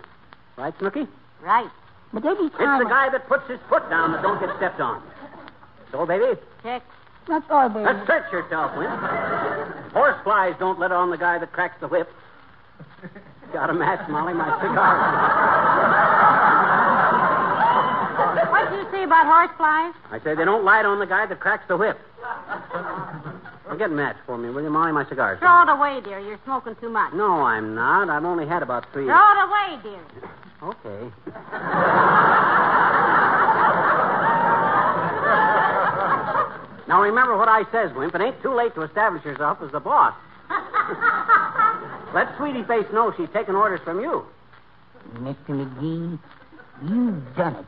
Right, 0.56 0.74
Snooky? 0.78 1.06
Right. 1.42 1.70
But 2.12 2.24
every 2.24 2.46
It's 2.46 2.56
time 2.56 2.82
the 2.82 2.88
guy 2.88 3.08
that 3.10 3.28
puts 3.28 3.48
his 3.48 3.60
foot 3.68 3.88
down 3.90 4.12
that 4.12 4.22
don't 4.22 4.40
get 4.40 4.54
stepped 4.56 4.80
on. 4.80 5.02
So, 5.92 6.04
baby, 6.06 6.38
Check. 6.62 6.82
That's 7.28 7.44
all, 7.50 7.68
baby. 7.68 7.84
let's 7.84 8.32
yourself, 8.32 8.76
Wimp. 8.76 8.90
Horse 9.92 10.16
flies 10.24 10.54
don't 10.58 10.78
let 10.78 10.92
on 10.92 11.10
the 11.10 11.16
guy 11.18 11.38
that 11.38 11.52
cracks 11.52 11.76
the 11.80 11.88
whip. 11.88 12.08
Got 13.52 13.70
a 13.70 13.74
match, 13.74 14.08
Molly? 14.08 14.34
My 14.34 14.50
cigar. 14.60 14.96
What 18.50 18.70
did 18.70 18.78
you 18.78 18.90
say 18.90 19.04
about 19.04 19.26
horseflies? 19.26 19.94
I 20.10 20.20
say 20.24 20.34
they 20.34 20.44
don't 20.44 20.64
light 20.64 20.84
on 20.84 20.98
the 20.98 21.06
guy 21.06 21.26
that 21.26 21.40
cracks 21.40 21.64
the 21.68 21.76
whip. 21.76 21.98
Well, 23.66 23.76
get 23.76 23.90
a 23.90 23.94
match 23.94 24.16
for 24.26 24.38
me, 24.38 24.50
will 24.50 24.62
you, 24.62 24.70
Molly? 24.70 24.92
My 24.92 25.08
cigar's 25.08 25.38
Throw 25.40 25.62
it 25.62 25.68
away, 25.68 26.00
dear. 26.04 26.20
You're 26.20 26.38
smoking 26.44 26.76
too 26.80 26.88
much. 26.88 27.12
No, 27.14 27.42
I'm 27.42 27.74
not. 27.74 28.08
I've 28.08 28.24
only 28.24 28.46
had 28.46 28.62
about 28.62 28.90
three. 28.92 29.06
Throw 29.06 29.14
it 29.14 29.38
away, 29.44 29.78
dear. 29.82 30.00
Okay. 30.62 31.12
now 36.88 37.02
remember 37.02 37.36
what 37.36 37.48
I 37.48 37.64
says, 37.72 37.92
Wimp. 37.94 38.14
It 38.14 38.20
ain't 38.20 38.40
too 38.42 38.54
late 38.54 38.74
to 38.74 38.82
establish 38.82 39.24
yourself 39.24 39.58
as 39.62 39.72
the 39.72 39.80
boss. 39.80 40.14
Let 42.16 42.34
Sweetie 42.38 42.62
Face 42.62 42.86
know 42.94 43.12
she's 43.14 43.28
taking 43.34 43.54
orders 43.54 43.82
from 43.84 44.00
you. 44.00 44.24
Mr. 45.16 45.50
McGee, 45.50 46.18
you've 46.88 47.36
done 47.36 47.56
it. 47.56 47.66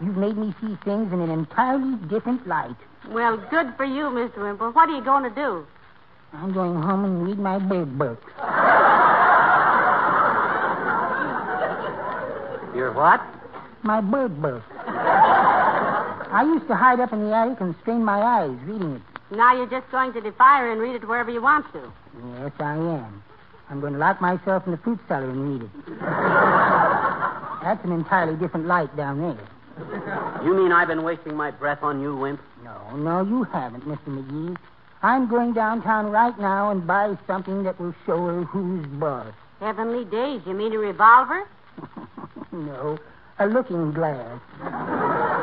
You've 0.00 0.16
made 0.16 0.36
me 0.36 0.52
see 0.60 0.76
things 0.84 1.12
in 1.12 1.20
an 1.20 1.30
entirely 1.30 1.94
different 2.08 2.44
light. 2.48 2.74
Well, 3.10 3.36
good 3.52 3.72
for 3.76 3.84
you, 3.84 4.06
Mr. 4.06 4.38
Wimple. 4.38 4.72
What 4.72 4.88
are 4.88 4.96
you 4.96 5.04
going 5.04 5.22
to 5.22 5.30
do? 5.30 5.64
I'm 6.32 6.52
going 6.52 6.74
home 6.74 7.04
and 7.04 7.24
read 7.24 7.38
my 7.38 7.60
bird 7.60 7.96
book. 7.96 8.20
You're 12.74 12.92
what? 12.92 13.22
My 13.84 14.00
bird 14.00 14.42
book. 14.42 14.64
I 14.88 16.42
used 16.52 16.66
to 16.66 16.74
hide 16.74 16.98
up 16.98 17.12
in 17.12 17.26
the 17.26 17.32
attic 17.32 17.60
and 17.60 17.76
strain 17.82 18.04
my 18.04 18.20
eyes 18.20 18.58
reading 18.64 18.96
it. 18.96 19.02
Now 19.36 19.54
you're 19.54 19.70
just 19.70 19.88
going 19.92 20.12
to 20.14 20.20
defy 20.20 20.58
her 20.58 20.72
and 20.72 20.80
read 20.80 20.96
it 20.96 21.06
wherever 21.06 21.30
you 21.30 21.40
want 21.40 21.72
to. 21.74 21.92
Yes, 22.40 22.50
I 22.58 22.74
am. 22.74 23.22
I'm 23.72 23.80
going 23.80 23.94
to 23.94 23.98
lock 23.98 24.20
myself 24.20 24.66
in 24.66 24.72
the 24.72 24.76
fruit 24.76 25.00
cellar 25.08 25.30
and 25.30 25.48
read 25.48 25.62
it. 25.62 25.70
That's 27.62 27.82
an 27.84 27.92
entirely 27.92 28.36
different 28.36 28.66
light 28.66 28.94
down 28.98 29.18
there. 29.18 29.48
You 30.44 30.52
mean 30.54 30.72
I've 30.72 30.88
been 30.88 31.02
wasting 31.02 31.34
my 31.34 31.52
breath 31.52 31.78
on 31.82 32.02
you, 32.02 32.14
Wimp? 32.14 32.42
No, 32.62 32.94
no, 32.94 33.22
you 33.22 33.44
haven't, 33.44 33.88
Mr. 33.88 34.08
McGee. 34.08 34.58
I'm 35.02 35.26
going 35.26 35.54
downtown 35.54 36.10
right 36.10 36.38
now 36.38 36.70
and 36.70 36.86
buy 36.86 37.16
something 37.26 37.62
that 37.62 37.80
will 37.80 37.94
show 38.04 38.26
her 38.26 38.44
who's 38.44 38.84
boss. 39.00 39.32
Heavenly 39.58 40.04
days. 40.04 40.42
You 40.44 40.52
mean 40.52 40.74
a 40.74 40.78
revolver? 40.78 41.48
no, 42.52 42.98
a 43.38 43.46
looking 43.46 43.92
glass. 43.92 44.38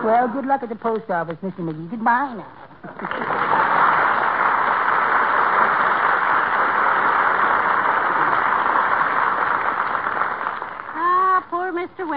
well, 0.05 0.27
good 0.27 0.45
luck 0.45 0.61
at 0.61 0.69
the 0.69 0.75
post 0.75 1.09
office, 1.09 1.37
Mr. 1.41 1.61
McGee. 1.61 1.89
Goodbye 1.89 2.35
now. 2.35 3.75
Ah, 11.41 11.45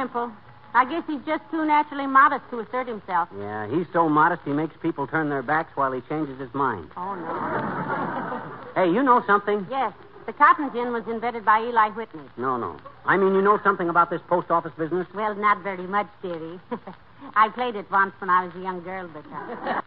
Wimple. 0.03 0.33
I 0.75 0.85
guess 0.85 1.05
he's 1.07 1.21
just 1.25 1.43
too 1.53 1.65
naturally 1.65 2.07
modest 2.07 2.43
to 2.51 2.59
assert 2.59 2.89
himself. 2.89 3.29
Yeah, 3.39 3.69
he's 3.69 3.87
so 3.93 4.09
modest 4.09 4.43
he 4.45 4.51
makes 4.51 4.75
people 4.83 5.07
turn 5.07 5.29
their 5.29 5.43
backs 5.43 5.77
while 5.77 5.93
he 5.93 6.01
changes 6.09 6.41
his 6.41 6.53
mind. 6.55 6.91
Oh, 6.97 7.15
no. 7.15 8.43
Hey, 8.75 8.87
you 8.87 9.03
know 9.03 9.23
something? 9.27 9.67
Yes, 9.71 9.93
the 10.25 10.33
cotton 10.33 10.71
gin 10.73 10.95
was 10.95 11.07
invented 11.07 11.45
by 11.45 11.61
Eli 11.61 11.91
Whitney. 11.91 12.23
No, 12.39 12.57
no. 12.57 12.79
I 13.05 13.19
mean, 13.19 13.35
you 13.35 13.43
know 13.43 13.61
something 13.63 13.91
about 13.91 14.09
this 14.09 14.23
post 14.29 14.51
office 14.51 14.73
business? 14.79 15.07
Well, 15.15 15.35
not 15.35 15.63
very 15.63 15.87
much, 15.87 16.07
dearie. 16.23 16.59
I 17.37 17.51
played 17.51 17.77
it 17.77 17.89
once 17.91 18.15
when 18.19 18.31
I 18.31 18.47
was 18.47 18.55
a 18.57 18.61
young 18.61 18.83
girl, 18.83 19.11
but. 19.13 19.25
Uh... 19.31 19.83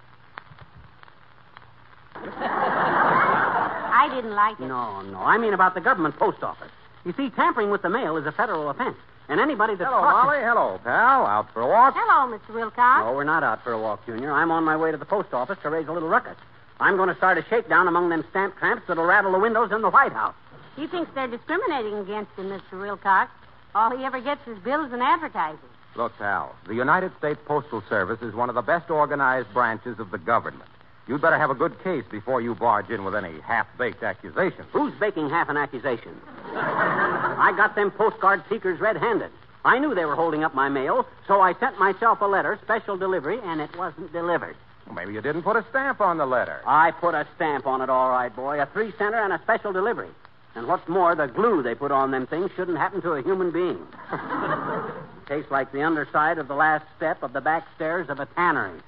I 4.06 4.08
didn't 4.14 4.36
like 4.36 4.60
it. 4.60 4.68
No, 4.68 5.02
no. 5.02 5.18
I 5.18 5.40
mean 5.40 5.56
about 5.56 5.74
the 5.74 5.82
government 5.82 6.16
post 6.18 6.44
office. 6.44 6.72
You 7.06 7.14
see, 7.18 7.32
tampering 7.32 7.72
with 7.72 7.82
the 7.82 7.90
mail 7.90 8.16
is 8.16 8.28
a 8.28 8.32
federal 8.32 8.70
offense. 8.70 8.98
And 9.28 9.40
anybody 9.40 9.76
that's 9.76 9.90
Hello, 9.90 10.02
caught... 10.02 10.26
Molly. 10.26 10.40
Hello, 10.40 10.80
pal. 10.84 11.26
Out 11.26 11.52
for 11.54 11.62
a 11.62 11.68
walk? 11.68 11.96
Hello, 11.98 12.38
Mr. 12.38 12.54
Wilcox. 12.54 13.06
No, 13.06 13.14
we're 13.14 13.24
not 13.24 13.44
out 13.44 13.64
for 13.64 13.72
a 13.72 13.80
walk, 13.80 14.06
Junior. 14.06 14.32
I'm 14.32 14.52
on 14.52 14.64
my 14.64 14.78
way 14.78 14.92
to 14.92 14.98
the 14.98 15.06
post 15.06 15.34
office 15.34 15.58
to 15.64 15.70
raise 15.70 15.88
a 15.88 15.92
little 15.92 16.10
ruckus. 16.10 16.38
I'm 16.80 16.98
going 16.98 17.10
to 17.10 17.16
start 17.16 17.38
a 17.38 17.46
shakedown 17.50 17.88
among 17.88 18.10
them 18.10 18.24
stamp 18.30 18.58
tramps 18.58 18.84
that'll 18.88 19.06
rattle 19.06 19.32
the 19.32 19.40
windows 19.40 19.72
in 19.72 19.82
the 19.82 19.90
White 19.90 20.12
House. 20.12 20.36
He 20.76 20.88
thinks 20.88 21.10
they're 21.16 21.28
discriminating 21.28 22.00
against 22.00 22.32
him, 22.38 22.50
Mr. 22.50 22.80
Wilcox. 22.80 23.32
All 23.74 23.96
he 23.96 24.04
ever 24.04 24.20
gets 24.22 24.46
is 24.48 24.58
bills 24.60 24.92
and 24.92 25.02
advertising. 25.02 25.60
Look, 25.96 26.18
pal, 26.18 26.54
the 26.68 26.76
United 26.76 27.12
States 27.18 27.40
Postal 27.46 27.82
Service 27.90 28.22
is 28.22 28.34
one 28.34 28.50
of 28.50 28.56
the 28.56 28.62
best 28.62 28.90
organized 28.90 29.54
branches 29.54 30.00
of 30.00 30.12
the 30.12 30.18
government. 30.18 30.70
You'd 31.08 31.22
better 31.22 31.38
have 31.38 31.52
a 31.52 31.56
good 31.56 31.82
case 31.84 32.04
before 32.10 32.42
you 32.42 32.56
barge 32.56 32.90
in 32.90 33.04
with 33.04 33.16
any 33.16 33.40
half-baked 33.42 34.02
accusations. 34.02 34.68
Who's 34.72 34.94
baking 35.00 35.30
half 35.30 35.50
an 35.50 35.58
accusation? 35.58 36.20
I 36.56 37.54
got 37.56 37.76
them 37.76 37.92
postcard 37.92 38.44
seekers 38.50 38.80
red-handed. 38.80 39.32
I 39.64 39.78
knew 39.80 39.94
they 39.94 40.06
were 40.06 40.16
holding 40.16 40.44
up 40.44 40.56
my 40.56 40.70
mail, 40.70 41.08
so 41.28 41.42
I 41.42 41.54
sent 41.60 41.80
myself 41.80 42.22
a 42.22 42.26
letter, 42.26 42.60
special 42.64 42.98
delivery, 42.98 43.40
and 43.44 43.62
it 43.62 43.76
wasn't 43.78 44.12
delivered. 44.14 44.56
Well, 44.86 44.96
maybe 44.96 45.14
you 45.14 45.22
didn't 45.22 45.44
put 45.44 45.56
a 45.56 45.66
stamp 45.70 46.02
on 46.02 46.18
the 46.18 46.26
letter. 46.26 46.62
I 46.66 46.92
put 46.92 47.16
a 47.16 47.28
stamp 47.36 47.66
on 47.66 47.82
it, 47.82 47.90
all 47.90 48.10
right, 48.10 48.36
boy. 48.36 48.62
A 48.62 48.68
three 48.68 48.94
center 48.98 49.22
and 49.22 49.34
a 49.34 49.40
special 49.42 49.74
delivery. 49.74 50.10
And 50.56 50.68
what's 50.68 50.88
more, 50.88 51.16
the 51.16 51.28
glue 51.28 51.62
they 51.62 51.76
put 51.76 51.92
on 51.92 52.12
them 52.12 52.28
things 52.28 52.50
shouldn't 52.56 52.78
happen 52.78 53.02
to 53.02 53.14
a 53.14 53.22
human 53.22 53.52
being. 53.52 53.86
Tastes 55.28 55.52
like 55.52 55.72
the 55.72 55.82
underside 55.82 56.38
of 56.38 56.48
the 56.48 56.56
last 56.56 56.86
step 56.96 57.24
of 57.24 57.34
the 57.34 57.42
back 57.42 57.68
stairs 57.76 58.10
of 58.10 58.20
a 58.20 58.26
tannery. 58.28 58.80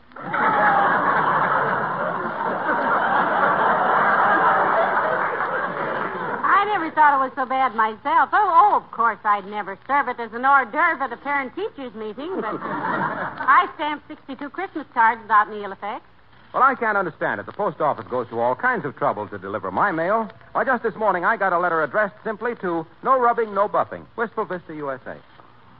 I 6.43 6.65
never 6.65 6.91
thought 6.91 7.15
it 7.15 7.23
was 7.23 7.31
so 7.35 7.45
bad 7.45 7.75
myself. 7.75 8.29
Oh, 8.33 8.71
oh, 8.73 8.75
of 8.77 8.91
course, 8.91 9.19
I'd 9.23 9.45
never 9.47 9.77
serve 9.87 10.07
it 10.07 10.19
as 10.19 10.33
an 10.33 10.45
hors 10.45 10.65
d'oeuvre 10.65 11.03
at 11.03 11.13
a 11.13 11.17
parent 11.17 11.55
teachers 11.55 11.93
meeting, 11.93 12.41
but 12.41 12.45
I 12.61 13.67
stamped 13.75 14.07
62 14.07 14.49
Christmas 14.49 14.87
cards 14.93 15.21
without 15.21 15.47
any 15.49 15.63
ill 15.63 15.71
effects. 15.71 16.05
Well, 16.53 16.63
I 16.63 16.75
can't 16.75 16.97
understand 16.97 17.39
it. 17.39 17.45
The 17.45 17.51
post 17.51 17.81
office 17.81 18.07
goes 18.09 18.27
to 18.29 18.39
all 18.39 18.55
kinds 18.55 18.85
of 18.85 18.95
trouble 18.95 19.27
to 19.27 19.37
deliver 19.37 19.69
my 19.69 19.91
mail. 19.91 20.29
Why, 20.53 20.63
just 20.63 20.81
this 20.81 20.95
morning 20.95 21.25
I 21.25 21.37
got 21.37 21.53
a 21.53 21.59
letter 21.59 21.83
addressed 21.83 22.15
simply 22.23 22.55
to 22.61 22.87
No 23.03 23.19
Rubbing, 23.19 23.53
No 23.53 23.67
Buffing, 23.67 24.05
Wistful 24.15 24.45
Vista, 24.45 24.73
USA. 24.73 25.17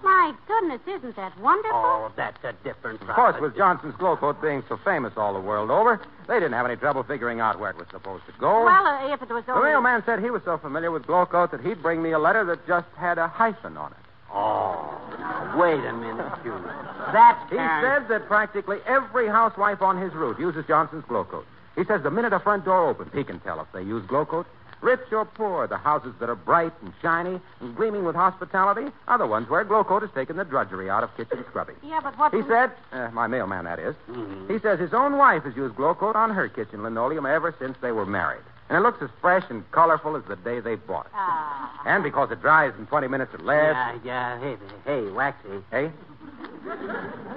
My 0.04 0.34
goodness, 0.48 0.82
isn't 0.88 1.16
that 1.16 1.38
wonderful? 1.40 1.78
Oh, 1.78 2.12
that's 2.16 2.44
a 2.44 2.54
different 2.64 3.02
Of 3.02 3.08
course, 3.10 3.40
with 3.42 3.56
Johnson's 3.56 3.96
Glow 3.96 4.16
Coat 4.16 4.42
being 4.42 4.64
so 4.70 4.78
famous 4.78 5.14
all 5.18 5.34
the 5.34 5.40
world 5.40 5.70
over, 5.72 6.00
they 6.28 6.36
didn't 6.36 6.54
have 6.54 6.66
any 6.66 6.76
trouble 6.76 7.04
figuring 7.04 7.40
out 7.40 7.60
where 7.60 7.72
it 7.72 7.78
was 7.78 7.88
supposed 7.92 8.26
to 8.28 8.34
go. 8.40 8.66
Well, 8.66 8.86
uh, 8.86 9.14
if 9.14 9.22
it 9.22 9.30
was 9.30 9.44
the 9.46 9.54
only... 9.54 9.70
mailman 9.70 10.04
said 10.06 10.20
he 10.20 10.30
was 10.30 10.42
so 10.46 10.58
familiar 10.58 10.92
with 10.92 11.08
Glow 11.08 11.26
Coat 11.26 11.52
that 11.52 11.62
he'd 11.62 11.82
bring 11.82 12.02
me 12.02 12.12
a 12.12 12.20
letter 12.20 12.46
that 12.46 12.66
just 12.68 12.88
had 12.96 13.18
a 13.18 13.28
hyphen 13.28 13.76
on 13.78 13.92
it. 13.92 13.98
Oh, 14.34 15.00
now, 15.20 15.58
wait 15.60 15.84
a 15.84 15.94
minute, 15.94 16.32
Junior. 16.44 16.76
That's 17.12 17.50
He 17.50 17.56
Karen- 17.56 18.04
said 18.04 18.10
that 18.10 18.28
practically 18.28 18.80
every 18.86 19.28
housewife 19.28 19.82
on 19.82 20.00
his 20.02 20.14
route 20.14 20.40
uses 20.40 20.66
Johnson's 20.68 21.06
Glow 21.06 21.24
Coat. 21.24 21.46
He 21.76 21.86
says 21.86 22.04
the 22.04 22.12
minute 22.12 22.34
a 22.34 22.40
front 22.40 22.66
door 22.66 22.90
opens, 22.90 23.14
he 23.14 23.24
can 23.24 23.40
tell 23.40 23.60
if 23.62 23.68
they 23.72 23.84
use 23.84 24.06
Glow 24.08 24.26
Coat. 24.26 24.48
Rich 24.82 25.12
or 25.12 25.26
poor, 25.26 25.66
the 25.68 25.78
houses 25.78 26.14
that 26.20 26.30
are 26.30 26.36
bright 26.36 26.72
and 26.84 26.94
shiny 27.02 27.40
and 27.62 27.76
gleaming 27.76 28.06
with 28.06 28.16
hospitality 28.16 28.92
are 29.08 29.18
the 29.18 29.26
ones 29.26 29.50
where 29.50 29.66
Glowcoat 29.66 30.02
has 30.02 30.12
taken 30.12 30.38
the 30.38 30.46
drudgery 30.46 30.90
out 30.90 31.04
of 31.04 31.16
kitchen 31.18 31.44
scrubbing. 31.50 31.76
Yeah, 31.84 32.00
but 32.04 32.18
what... 32.18 32.34
He 32.34 32.42
said, 32.48 32.72
uh, 32.92 33.10
my 33.12 33.26
mailman 33.28 33.66
that 33.66 33.80
is, 33.80 33.96
Mhm. 34.10 34.50
he 34.50 34.60
says 34.60 34.80
his 34.80 34.94
own 34.94 35.18
wife 35.18 35.44
has 35.44 35.56
used 35.56 35.76
Glowcoat 35.76 36.16
on 36.16 36.30
her 36.30 36.48
kitchen 36.48 36.84
linoleum 36.84 37.26
ever 37.26 37.56
since 37.58 37.76
they 37.82 37.92
were 37.92 38.06
married. 38.06 38.44
And 38.70 38.78
it 38.78 38.82
looks 38.82 39.02
as 39.02 39.10
fresh 39.22 39.46
and 39.50 39.64
colorful 39.72 40.16
as 40.18 40.24
the 40.26 40.36
day 40.36 40.60
they 40.60 40.76
bought 40.76 41.06
it. 41.06 41.12
Ah. 41.16 41.72
And 41.86 42.04
because 42.04 42.30
it 42.32 42.42
dries 42.42 42.74
in 42.78 42.86
20 42.86 43.08
minutes 43.08 43.34
or 43.34 43.38
less. 43.40 43.74
Yeah, 43.74 43.94
yeah. 44.04 44.40
Hey, 44.40 44.58
hey, 44.86 45.10
Waxy. 45.10 45.64
Hey? 45.72 45.92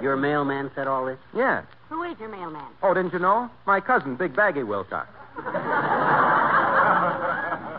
Your 0.02 0.16
mailman 0.16 0.70
said 0.74 0.88
all 0.88 1.04
this? 1.06 1.18
Yes. 1.34 1.64
Who 1.88 2.02
is 2.02 2.18
your 2.18 2.28
mailman? 2.28 2.64
Oh, 2.82 2.94
didn't 2.94 3.12
you 3.12 3.18
know? 3.20 3.48
My 3.64 3.80
cousin, 3.80 4.16
Big 4.16 4.34
Baggy 4.34 4.64
Wilcox. 4.64 5.06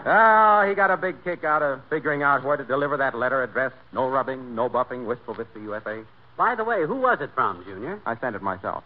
Oh, 0.06 0.66
he 0.68 0.76
got 0.76 0.92
a 0.92 0.98
big 0.98 1.24
kick 1.24 1.44
out 1.44 1.62
of 1.62 1.82
figuring 1.90 2.24
out 2.24 2.44
where 2.44 2.58
to 2.58 2.64
deliver 2.64 2.98
that 2.98 3.16
letter 3.16 3.44
addressed. 3.44 3.76
No 3.94 4.10
rubbing, 4.10 4.56
no 4.56 4.70
buffing, 4.70 5.06
Wistful 5.06 5.36
Vista, 5.36 5.60
USA. 5.60 6.04
By 6.38 6.56
the 6.56 6.64
way, 6.64 6.86
who 6.86 6.96
was 6.96 7.20
it 7.22 7.30
from, 7.36 7.64
Junior? 7.66 8.02
I 8.06 8.18
sent 8.18 8.36
it 8.36 8.42
myself. 8.42 8.84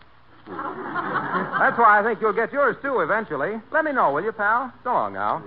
That's 0.47 1.77
why 1.77 1.99
I 1.99 2.03
think 2.03 2.21
you'll 2.21 2.33
get 2.33 2.53
yours, 2.53 2.75
too, 2.81 2.99
eventually. 2.99 3.61
Let 3.71 3.85
me 3.85 3.91
know, 3.91 4.11
will 4.11 4.23
you, 4.23 4.31
pal? 4.31 4.71
So 4.83 4.91
long 4.91 5.13
now. 5.13 5.43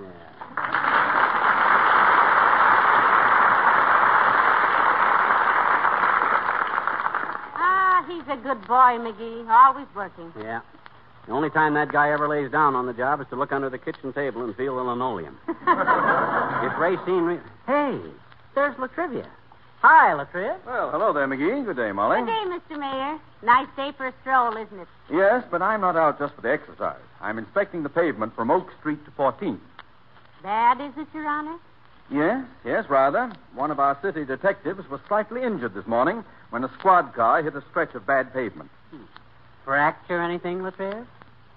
Ah, 7.60 8.04
he's 8.08 8.26
a 8.28 8.36
good 8.36 8.66
boy, 8.66 8.98
McGee. 8.98 9.48
Always 9.48 9.86
working. 9.94 10.32
Yeah. 10.40 10.60
The 11.28 11.34
only 11.34 11.50
time 11.50 11.74
that 11.74 11.92
guy 11.92 12.10
ever 12.10 12.26
lays 12.26 12.50
down 12.50 12.74
on 12.74 12.86
the 12.86 12.94
job 12.94 13.20
is 13.20 13.26
to 13.28 13.36
look 13.36 13.52
under 13.52 13.68
the 13.68 13.76
kitchen 13.76 14.14
table 14.14 14.42
and 14.44 14.56
feel 14.56 14.76
the 14.76 14.82
linoleum. 14.82 15.38
if 15.46 16.78
Racine. 16.78 17.24
Re- 17.24 17.40
hey, 17.66 18.00
there's 18.54 18.78
La 18.78 18.86
Trivia. 18.86 19.28
Hi, 19.82 20.14
La 20.14 20.24
Trivia. 20.24 20.56
Well, 20.66 20.90
hello 20.90 21.12
there, 21.12 21.28
McGee. 21.28 21.66
Good 21.66 21.76
day, 21.76 21.92
Molly. 21.92 22.20
Good 22.20 22.28
day, 22.28 22.44
Mr. 22.74 22.78
Mayor. 22.80 23.18
Nice 23.42 23.68
day 23.76 23.92
for 23.94 24.06
a 24.06 24.14
stroll, 24.22 24.56
isn't 24.56 24.80
it? 24.80 24.88
Yes, 25.12 25.44
but 25.50 25.60
I'm 25.60 25.82
not 25.82 25.96
out 25.96 26.18
just 26.18 26.34
for 26.34 26.40
the 26.40 26.50
exercise. 26.50 26.96
I'm 27.20 27.36
inspecting 27.36 27.82
the 27.82 27.90
pavement 27.90 28.34
from 28.34 28.50
Oak 28.50 28.70
Street 28.80 29.04
to 29.04 29.10
14th. 29.10 29.60
Bad, 30.42 30.80
is 30.80 30.92
it, 30.96 31.08
Your 31.12 31.26
Honor? 31.28 31.58
Yes, 32.10 32.42
yes, 32.64 32.88
rather. 32.88 33.30
One 33.54 33.70
of 33.70 33.78
our 33.78 33.98
city 34.00 34.24
detectives 34.24 34.88
was 34.88 35.00
slightly 35.08 35.42
injured 35.42 35.74
this 35.74 35.86
morning 35.86 36.24
when 36.48 36.64
a 36.64 36.72
squad 36.78 37.12
car 37.12 37.42
hit 37.42 37.54
a 37.54 37.62
stretch 37.68 37.94
of 37.94 38.06
bad 38.06 38.32
pavement. 38.32 38.70
Fracture 39.66 40.22
anything, 40.22 40.60
Latriv? 40.60 41.04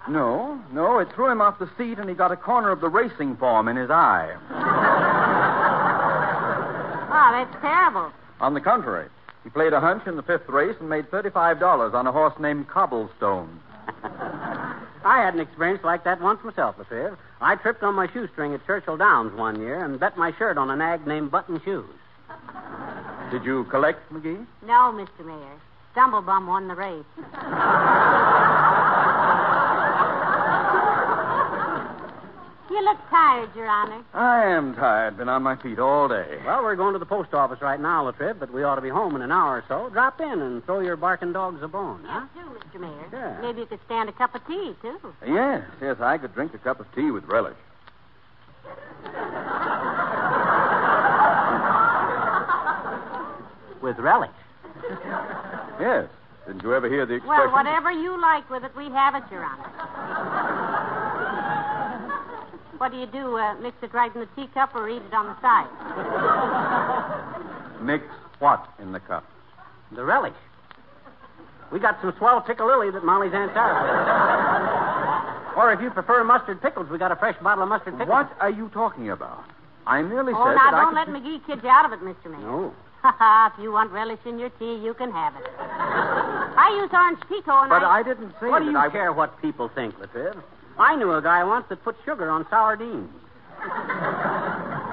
No, 0.10 0.60
no, 0.72 1.00
it 1.00 1.10
threw 1.14 1.30
him 1.32 1.42
off 1.42 1.60
the 1.60 1.70
seat 1.78 2.00
and 2.00 2.10
he 2.10 2.16
got 2.16 2.32
a 2.32 2.36
corner 2.36 2.72
of 2.72 2.82
the 2.82 2.90
racing 2.90 3.38
form 3.38 3.68
in 3.68 3.76
his 3.76 3.90
eye. 3.90 4.36
Oh, 7.14 7.30
that's 7.32 7.62
terrible. 7.62 8.12
On 8.40 8.54
the 8.54 8.62
contrary, 8.62 9.08
he 9.44 9.50
played 9.50 9.74
a 9.74 9.80
hunch 9.80 10.08
in 10.08 10.16
the 10.16 10.24
fifth 10.24 10.48
race 10.50 10.76
and 10.80 10.90
made 10.90 11.12
$35 11.12 11.94
on 11.94 12.08
a 12.08 12.12
horse 12.12 12.34
named 12.40 12.68
Cobblestone. 12.68 13.60
I 14.04 15.22
had 15.24 15.34
an 15.34 15.40
experience 15.40 15.84
like 15.84 16.04
that 16.06 16.22
once 16.22 16.44
myself, 16.44 16.78
Latriv. 16.78 17.18
I 17.40 17.56
tripped 17.58 17.84
on 17.84 17.96
my 17.96 18.08
shoestring 18.12 18.54
at 18.54 18.66
Churchill 18.66 18.98
Downs 18.98 19.34
one 19.38 19.60
year 19.60 19.84
and 19.84 20.00
bet 20.00 20.18
my 20.18 20.32
shirt 20.38 20.58
on 20.58 20.70
a 20.70 20.76
nag 20.76 21.06
named 21.06 21.32
Button 21.32 21.62
Shoes. 21.64 21.86
Did 23.32 23.44
you 23.44 23.66
collect, 23.66 24.12
McGee? 24.12 24.46
No, 24.66 24.92
Mr. 24.94 25.26
Mayor. 25.26 25.60
Stumblebum 25.94 26.48
won 26.48 26.68
the 26.68 26.76
race. 26.76 27.06
you 32.72 32.84
look 32.84 32.98
tired, 33.10 33.50
Your 33.56 33.68
Honor. 33.68 34.04
I 34.14 34.46
am 34.46 34.74
tired. 34.76 35.18
Been 35.18 35.30
on 35.30 35.44
my 35.44 35.56
feet 35.58 35.80
all 35.80 36.08
day. 36.08 36.38
Well, 36.46 36.64
we're 36.64 36.76
going 36.76 36.94
to 36.94 37.00
the 37.00 37.06
post 37.06 37.34
office 37.34 37.62
right 37.62 37.80
now, 37.80 38.10
Latriv, 38.10 38.40
but 38.40 38.52
we 38.54 38.64
ought 38.64 38.76
to 38.76 38.82
be 38.82 38.90
home 38.90 39.16
in 39.16 39.22
an 39.22 39.32
hour 39.32 39.58
or 39.58 39.64
so. 39.68 39.90
Drop 39.92 40.20
in 40.22 40.42
and 40.42 40.64
throw 40.66 40.80
your 40.80 40.96
barking 40.96 41.34
dogs 41.34 41.62
a 41.62 41.68
bone, 41.68 42.02
huh? 42.06 42.26
Yes, 42.36 42.46
do, 42.46 42.78
Mr. 42.78 42.82
Mayor. 42.82 43.10
Yeah. 43.12 43.42
Maybe 43.42 43.62
you 43.62 43.66
could 43.66 43.80
stand 43.86 44.10
a 44.10 44.14
cup 44.14 44.34
of 44.36 44.46
tea, 44.48 44.74
too. 44.82 44.98
Yes, 45.28 45.64
yes, 45.82 45.98
I 46.00 46.18
could 46.18 46.34
drink 46.34 46.54
a 46.54 46.58
cup 46.60 46.80
of 46.80 46.88
tea 46.96 47.12
with 47.12 47.26
relish. 47.26 47.58
With 53.82 53.98
relish. 53.98 54.30
Yes. 55.80 56.08
Didn't 56.46 56.64
you 56.64 56.74
ever 56.74 56.88
hear 56.90 57.06
the 57.06 57.16
expression? 57.16 57.46
Well, 57.46 57.52
whatever 57.52 57.92
you 57.92 58.20
like 58.22 58.50
with 58.50 58.64
it, 58.64 58.76
we 58.76 58.86
have 58.86 59.16
it, 59.16 59.24
Your 59.32 59.44
Honor. 59.44 60.41
What 62.82 62.90
do 62.92 62.98
you 62.98 63.06
do? 63.06 63.38
Uh, 63.38 63.54
mix 63.62 63.78
it 63.84 63.94
right 63.94 64.10
in 64.16 64.22
the 64.22 64.28
teacup 64.36 64.74
or 64.74 64.90
eat 64.90 65.04
it 65.06 65.14
on 65.14 65.28
the 65.28 65.40
side? 65.40 65.70
Mix 67.84 68.04
what 68.40 68.68
in 68.80 68.92
the 68.92 69.00
cup? 69.00 69.24
The 69.92 70.04
relish. 70.04 70.34
We 71.72 71.78
got 71.78 72.02
some 72.02 72.12
swell 72.18 72.42
piccalilli 72.42 72.92
that 72.92 73.06
Molly's 73.06 73.34
Aunt 73.36 73.52
Sarah. 73.54 75.54
or 75.58 75.72
if 75.72 75.80
you 75.80 75.92
prefer 75.92 76.24
mustard 76.24 76.60
pickles, 76.60 76.90
we 76.90 76.98
got 76.98 77.12
a 77.12 77.16
fresh 77.16 77.38
bottle 77.44 77.62
of 77.62 77.70
mustard 77.70 77.94
pickles. 78.00 78.10
What 78.10 78.32
are 78.40 78.50
you 78.50 78.68
talking 78.74 79.12
about? 79.12 79.44
I 79.86 80.02
merely 80.02 80.34
Oh, 80.36 80.44
said 80.44 80.56
now 80.56 80.72
that 80.72 80.74
I 80.74 80.82
don't 80.82 80.96
could... 81.06 81.14
let 81.14 81.22
McGee 81.22 81.46
kid 81.46 81.60
you 81.62 81.70
out 81.70 81.86
of 81.86 81.94
it, 81.94 82.00
Mr. 82.04 82.32
Mayor. 82.32 82.42
No. 82.42 82.74
Ha 83.04 83.12
ha! 83.16 83.52
If 83.56 83.62
you 83.62 83.72
want 83.72 83.92
relish 83.92 84.20
in 84.26 84.40
your 84.40 84.50
tea, 84.58 84.74
you 84.84 84.96
can 84.96 85.12
have 85.12 85.36
it. 85.36 85.44
I 85.60 86.72
use 86.82 86.90
orange 86.92 87.20
pekoe 87.30 87.62
and 87.62 87.70
But 87.70 87.84
I... 87.84 88.00
I 88.00 88.04
didn't 88.04 88.34
say 88.42 88.48
What 88.48 88.64
do 88.64 88.72
you 88.72 88.78
I... 88.78 88.90
care 88.90 89.14
what 89.14 89.40
people 89.40 89.70
think, 89.70 89.94
Latriv? 90.00 90.42
I 90.82 90.96
knew 90.96 91.14
a 91.14 91.22
guy 91.22 91.44
once 91.44 91.66
that 91.70 91.84
put 91.84 91.96
sugar 92.04 92.28
on 92.32 92.48
sardines. 92.50 93.12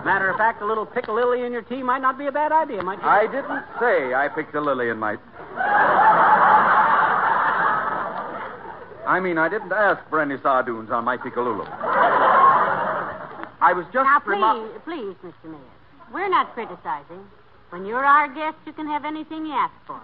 Matter 0.05 0.29
of 0.29 0.37
fact, 0.37 0.61
a 0.61 0.67
little 0.67 0.85
piccalilli 0.85 1.47
in 1.47 1.53
your 1.53 1.63
tea 1.63 1.83
might 1.83 2.03
not 2.03 2.19
be 2.19 2.27
a 2.27 2.33
bad 2.33 2.53
idea, 2.53 2.83
might 2.83 2.99
you? 2.99 3.09
I 3.09 3.27
didn't 3.27 3.65
say 3.81 4.13
I 4.13 4.29
picked 4.29 4.55
a 4.55 4.61
lily 4.61 4.91
in 4.91 4.99
my... 4.99 5.17
I 9.07 9.19
mean, 9.21 9.39
I 9.39 9.49
didn't 9.49 9.73
ask 9.73 10.07
for 10.11 10.21
any 10.21 10.37
sardoons 10.37 10.91
on 10.91 11.05
my 11.05 11.17
pickalulu. 11.17 11.67
I 13.61 13.73
was 13.73 13.87
just... 13.87 14.05
Now, 14.05 14.21
remo- 14.27 14.69
please, 14.85 15.17
please, 15.23 15.33
Mr. 15.43 15.51
Mayor. 15.51 15.61
We're 16.13 16.29
not 16.29 16.53
criticizing. 16.53 17.25
When 17.71 17.87
you're 17.87 18.05
our 18.05 18.29
guest, 18.29 18.59
you 18.67 18.75
can 18.75 18.87
have 18.87 19.07
anything 19.07 19.47
you 19.47 19.53
ask 19.53 19.73
for. 19.87 20.01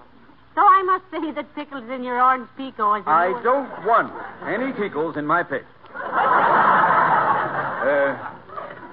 So 0.54 0.60
I 0.60 0.82
must 0.84 1.04
say 1.10 1.32
that 1.32 1.54
pickles 1.54 1.88
in 1.90 2.04
your 2.04 2.22
orange 2.22 2.48
pekoe 2.56 3.00
is... 3.00 3.04
I 3.06 3.40
don't 3.42 3.68
want 3.84 4.12
any 4.46 4.72
pickles 4.72 5.16
in 5.16 5.26
my 5.26 5.42
pick. 5.42 5.64
Uh, 7.84 8.16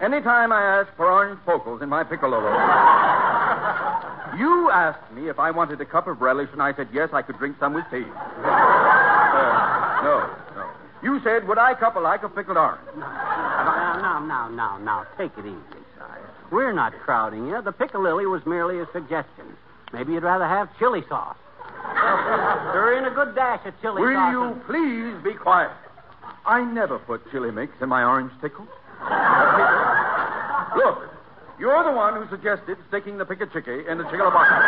anytime 0.01 0.51
I 0.51 0.61
ask 0.61 0.93
for 0.97 1.09
orange 1.09 1.39
pokles 1.45 1.81
in 1.81 1.87
my 1.87 2.03
piccololo. 2.03 2.51
You 4.37 4.69
asked 4.69 5.11
me 5.13 5.29
if 5.29 5.39
I 5.39 5.49
wanted 5.51 5.79
a 5.79 5.85
cup 5.85 6.07
of 6.07 6.19
relish, 6.19 6.49
and 6.51 6.61
I 6.61 6.73
said 6.73 6.89
yes, 6.91 7.09
I 7.13 7.21
could 7.21 7.37
drink 7.37 7.55
some 7.59 7.73
with 7.73 7.85
tea. 7.89 8.03
Uh, 9.31 10.01
no, 10.03 10.29
no. 10.55 10.69
You 11.01 11.21
said, 11.23 11.47
would 11.47 11.57
I 11.57 11.73
cup 11.73 11.95
a 11.95 11.99
like 11.99 12.23
of 12.23 12.35
pickled 12.35 12.57
orange? 12.57 12.81
Now, 12.97 13.97
now, 14.01 14.19
now, 14.19 14.49
now, 14.49 14.77
now, 14.77 15.07
take 15.17 15.31
it 15.37 15.45
easy, 15.45 15.81
sire. 15.97 16.29
We're 16.51 16.73
not 16.73 16.91
crowding 16.99 17.47
you. 17.47 17.61
The 17.61 17.71
piccalilli 17.71 18.29
was 18.29 18.45
merely 18.45 18.79
a 18.79 18.87
suggestion. 18.91 19.55
Maybe 19.93 20.11
you'd 20.13 20.23
rather 20.23 20.45
have 20.45 20.67
chili 20.77 21.03
sauce. 21.07 21.37
They're 22.73 22.97
in 22.97 23.05
a 23.05 23.11
good 23.11 23.35
dash 23.35 23.63
of 23.65 23.73
chili 23.81 24.01
Will 24.01 24.31
you 24.31 24.55
please 24.65 25.15
be 25.23 25.33
quiet? 25.37 25.71
I 26.45 26.63
never 26.63 26.97
put 26.99 27.29
chili 27.31 27.51
mix 27.51 27.73
in 27.81 27.89
my 27.89 28.03
orange 28.03 28.31
pickle. 28.41 28.65
Look, 30.77 30.99
you're 31.59 31.83
the 31.83 31.91
one 31.91 32.15
who 32.15 32.25
suggested 32.29 32.77
sticking 32.87 33.17
the 33.17 33.25
pick 33.25 33.39
chicky 33.53 33.85
in 33.87 33.97
the 33.97 34.03
chickalabaka. 34.05 34.61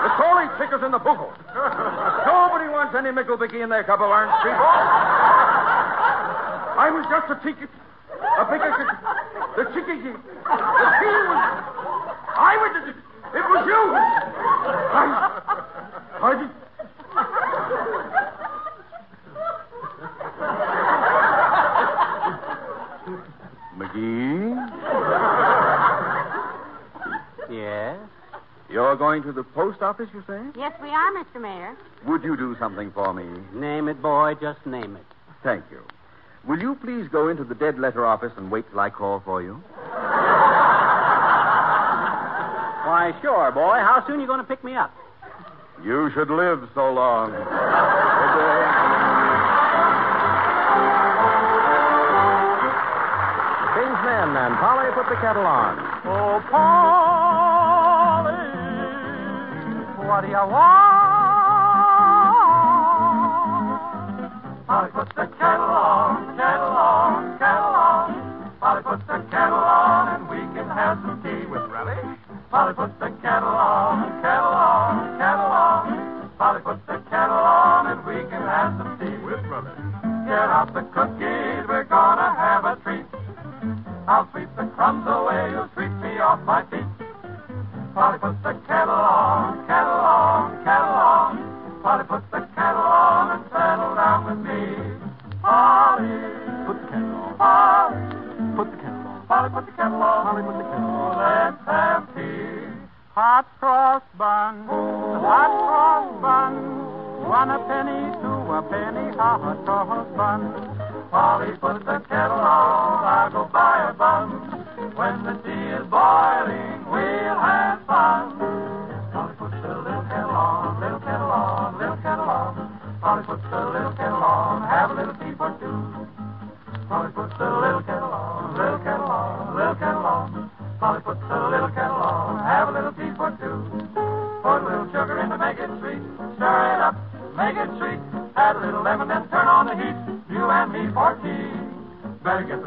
The 0.00 0.08
sorry 0.16 0.48
chickers 0.58 0.82
in 0.84 0.90
the 0.92 0.98
buckle. 0.98 1.30
Nobody 1.54 2.68
wants 2.72 2.94
any 2.96 3.10
micklebicky 3.10 3.60
in 3.62 3.68
their 3.68 3.84
cup 3.84 4.00
of 4.00 4.08
orange 4.08 4.32
people. 4.42 4.64
I 6.80 6.88
was 6.90 7.04
just 7.12 7.28
a 7.30 7.34
ticket. 7.44 7.68
A 8.38 8.44
pick 8.48 8.62
a 8.64 8.70
The 9.56 9.64
chicky. 9.76 10.00
The 10.00 10.88
tea 10.98 11.20
was. 11.28 11.42
I 12.40 12.56
was. 12.56 12.72
It 13.30 13.44
was 13.46 13.62
you. 13.68 13.80
I 16.22 16.34
did. 16.36 16.50
McGee? 23.78 24.54
Yes? 27.50 27.98
You're 28.68 28.96
going 29.10 29.22
to 29.24 29.32
the 29.32 29.42
post 29.42 29.82
office, 29.82 30.08
you 30.14 30.22
say? 30.24 30.40
Yes, 30.56 30.72
we 30.80 30.88
are, 30.88 31.10
Mr. 31.10 31.40
Mayor. 31.40 31.76
Would 32.06 32.22
you 32.22 32.36
do 32.36 32.56
something 32.60 32.92
for 32.92 33.12
me? 33.12 33.24
Name 33.52 33.88
it, 33.88 34.00
boy. 34.00 34.34
Just 34.40 34.64
name 34.64 34.94
it. 34.94 35.04
Thank 35.42 35.64
you. 35.68 35.82
Will 36.46 36.60
you 36.60 36.76
please 36.76 37.08
go 37.08 37.26
into 37.26 37.42
the 37.42 37.56
dead 37.56 37.76
letter 37.80 38.06
office 38.06 38.30
and 38.36 38.52
wait 38.52 38.70
till 38.70 38.78
I 38.78 38.88
call 38.88 39.18
for 39.24 39.42
you? 39.42 39.54
Why, 42.86 43.12
sure, 43.20 43.50
boy. 43.50 43.82
How 43.82 44.04
soon 44.06 44.18
are 44.18 44.20
you 44.20 44.28
going 44.28 44.38
to 44.38 44.46
pick 44.46 44.62
me 44.62 44.76
up? 44.76 44.94
You 45.82 46.12
should 46.14 46.30
live 46.30 46.68
so 46.72 46.92
long. 46.92 47.32
King's 53.74 54.04
Men 54.06 54.36
and 54.38 54.54
Polly 54.62 54.86
put 54.94 55.08
the 55.08 55.16
kettle 55.16 55.46
on. 55.46 55.78
Oh, 56.06 56.38
Polly, 56.48 57.29
you 60.28 60.34
want? 60.34 61.00
Polly 64.66 64.90
put 64.92 65.08
the 65.16 65.26
kettle 65.38 65.66
on, 65.66 66.36
kettle 66.36 66.76
on, 66.76 67.38
kettle 67.38 67.74
on. 67.74 68.52
Polly 68.60 68.82
put 68.82 69.06
the 69.06 69.18
kettle 69.30 69.58
on, 69.58 70.08
and 70.14 70.28
we 70.28 70.38
can 70.54 70.68
have 70.68 70.98
some 71.02 71.20
tea 71.22 71.46
with 71.46 71.62
relish. 71.70 72.18
Polly 72.50 72.74
put 72.74 72.98
the 73.00 73.10
kettle 73.22 73.48
on, 73.48 74.22
kettle 74.22 74.54
on, 74.54 75.18
kettle 75.18 75.50
on. 75.50 76.30
Polly 76.38 76.60
put 76.62 76.86
the 76.86 77.02
kettle 77.10 77.36
on, 77.36 77.86
and 77.90 78.04
we 78.06 78.22
can 78.30 78.42
have 78.42 78.78
some 78.78 78.98
tea 78.98 79.16
with 79.24 79.42
relish. 79.46 79.74
Get 80.26 80.38
out 80.38 80.72
the 80.72 80.82
cookies, 80.94 81.09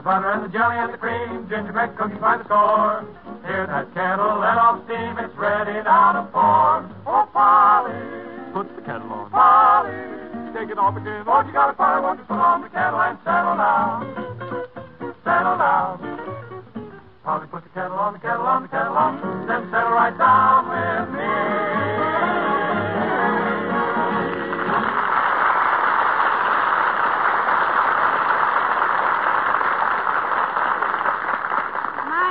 butter 0.03 0.31
and 0.31 0.43
the 0.43 0.49
jelly 0.49 0.75
and 0.75 0.93
the 0.93 0.97
cream, 0.97 1.47
gingerbread 1.49 1.95
cookies 1.97 2.19
by 2.19 2.37
the 2.37 2.43
score. 2.45 3.22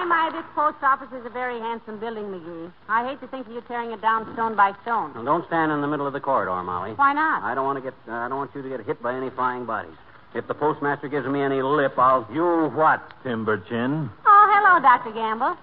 My, 0.02 0.30
my, 0.30 0.36
this 0.36 0.44
post 0.56 0.82
office 0.82 1.14
is 1.14 1.24
a 1.24 1.30
very 1.30 1.60
handsome 1.60 2.00
building, 2.00 2.24
McGee. 2.24 2.72
I 2.88 3.06
hate 3.06 3.20
to 3.20 3.28
think 3.28 3.46
of 3.46 3.52
you 3.52 3.60
tearing 3.68 3.92
it 3.92 4.02
down 4.02 4.28
stone 4.34 4.56
by 4.56 4.72
stone. 4.82 5.12
Now, 5.14 5.22
don't 5.22 5.46
stand 5.46 5.70
in 5.70 5.80
the 5.80 5.86
middle 5.86 6.08
of 6.08 6.12
the 6.12 6.18
corridor, 6.18 6.60
Molly. 6.60 6.94
Why 6.94 7.12
not? 7.12 7.44
I 7.44 7.54
don't 7.54 7.64
want 7.64 7.78
to 7.78 7.82
get. 7.82 7.94
Uh, 8.08 8.12
I 8.12 8.28
don't 8.28 8.38
want 8.38 8.50
you 8.52 8.62
to 8.62 8.68
get 8.68 8.84
hit 8.84 9.00
by 9.00 9.14
any 9.14 9.30
flying 9.30 9.64
bodies. 9.64 9.94
If 10.34 10.48
the 10.48 10.54
postmaster 10.54 11.06
gives 11.06 11.28
me 11.28 11.40
any 11.40 11.62
lip, 11.62 11.96
I'll. 11.98 12.26
You 12.32 12.68
what, 12.74 13.00
Timber 13.22 13.58
Chin? 13.68 14.10
Oh, 14.26 14.46
hello, 14.50 14.82
Dr. 14.82 15.12
Gamble. 15.12 15.56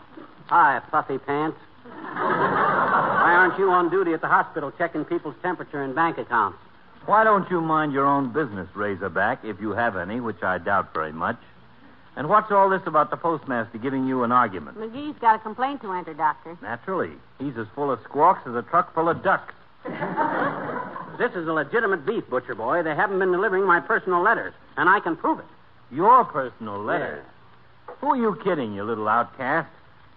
Hi, 0.48 0.80
puffy 0.90 1.18
pants. 1.18 1.58
Why 1.84 3.34
aren't 3.36 3.60
you 3.60 3.70
on 3.72 3.90
duty 3.90 4.14
at 4.14 4.22
the 4.22 4.28
hospital 4.28 4.72
checking 4.78 5.04
people's 5.04 5.36
temperature 5.42 5.84
and 5.84 5.94
bank 5.94 6.18
accounts? 6.18 6.58
Why 7.08 7.26
don't 7.26 7.50
you 7.52 7.60
mind 7.60 7.92
your 7.92 8.06
own 8.06 8.32
business, 8.32 8.70
Razorback, 8.74 9.44
if 9.44 9.60
you 9.60 9.72
have 9.72 9.98
any, 9.98 10.22
which 10.22 10.42
I 10.44 10.60
doubt 10.60 10.94
very 10.94 11.12
much? 11.12 11.38
And 12.20 12.28
what's 12.28 12.52
all 12.52 12.70
this 12.70 12.82
about 12.86 13.12
the 13.12 13.16
postmaster 13.16 13.78
giving 13.78 14.06
you 14.06 14.24
an 14.24 14.34
argument? 14.34 14.78
McGee's 14.78 15.18
got 15.20 15.36
a 15.36 15.40
complaint 15.40 15.82
to 15.84 15.94
enter, 15.94 16.14
Doctor. 16.14 16.58
Naturally. 16.62 17.14
He's 17.40 17.56
as 17.58 17.66
full 17.74 17.90
of 17.90 18.02
squawks 18.04 18.46
as 18.46 18.56
a 18.56 18.62
truck 18.62 18.94
full 18.94 19.08
of 19.08 19.24
ducks. 19.24 19.54
This 21.20 21.34
is 21.34 21.50
a 21.50 21.52
legitimate 21.52 22.06
beef, 22.06 22.30
Butcher 22.30 22.56
Boy. 22.56 22.82
They 22.82 22.96
haven't 22.96 23.20
been 23.20 23.34
delivering 23.34 23.66
my 23.66 23.82
personal 23.82 24.22
letters, 24.22 24.54
and 24.78 24.88
I 24.88 25.02
can 25.02 25.18
prove 25.18 25.40
it. 25.40 25.46
Your 25.92 26.24
personal 26.24 26.82
letter. 26.82 27.26
Who 28.00 28.12
are 28.12 28.16
you 28.16 28.40
kidding, 28.42 28.74
you 28.74 28.86
little 28.86 29.10
outcast? 29.10 29.68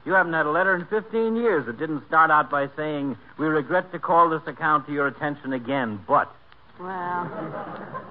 You 0.04 0.12
haven't 0.12 0.32
had 0.32 0.46
a 0.46 0.52
letter 0.52 0.76
in 0.76 0.86
15 0.86 1.34
years 1.34 1.66
that 1.66 1.76
didn't 1.76 2.06
start 2.06 2.30
out 2.30 2.52
by 2.52 2.68
saying, 2.76 3.16
We 3.36 3.46
regret 3.46 3.90
to 3.90 3.98
call 3.98 4.30
this 4.30 4.42
account 4.46 4.86
to 4.86 4.92
your 4.92 5.08
attention 5.08 5.52
again, 5.52 5.98
but. 6.06 6.32
Well, 6.82 7.30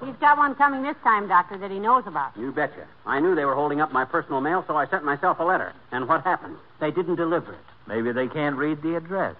he's 0.04 0.16
got 0.16 0.38
one 0.38 0.54
coming 0.54 0.82
this 0.82 0.96
time, 1.04 1.28
Doctor, 1.28 1.58
that 1.58 1.70
he 1.70 1.78
knows 1.78 2.04
about. 2.06 2.34
You 2.38 2.52
betcha. 2.52 2.86
I 3.04 3.20
knew 3.20 3.34
they 3.34 3.44
were 3.44 3.54
holding 3.54 3.82
up 3.82 3.92
my 3.92 4.06
personal 4.06 4.40
mail, 4.40 4.64
so 4.66 4.76
I 4.76 4.86
sent 4.86 5.04
myself 5.04 5.40
a 5.40 5.44
letter. 5.44 5.74
And 5.90 6.08
what 6.08 6.22
happened? 6.24 6.56
They 6.80 6.90
didn't 6.90 7.16
deliver 7.16 7.52
it. 7.52 7.60
Maybe 7.86 8.12
they 8.12 8.28
can't 8.28 8.56
read 8.56 8.80
the 8.80 8.96
address. 8.96 9.36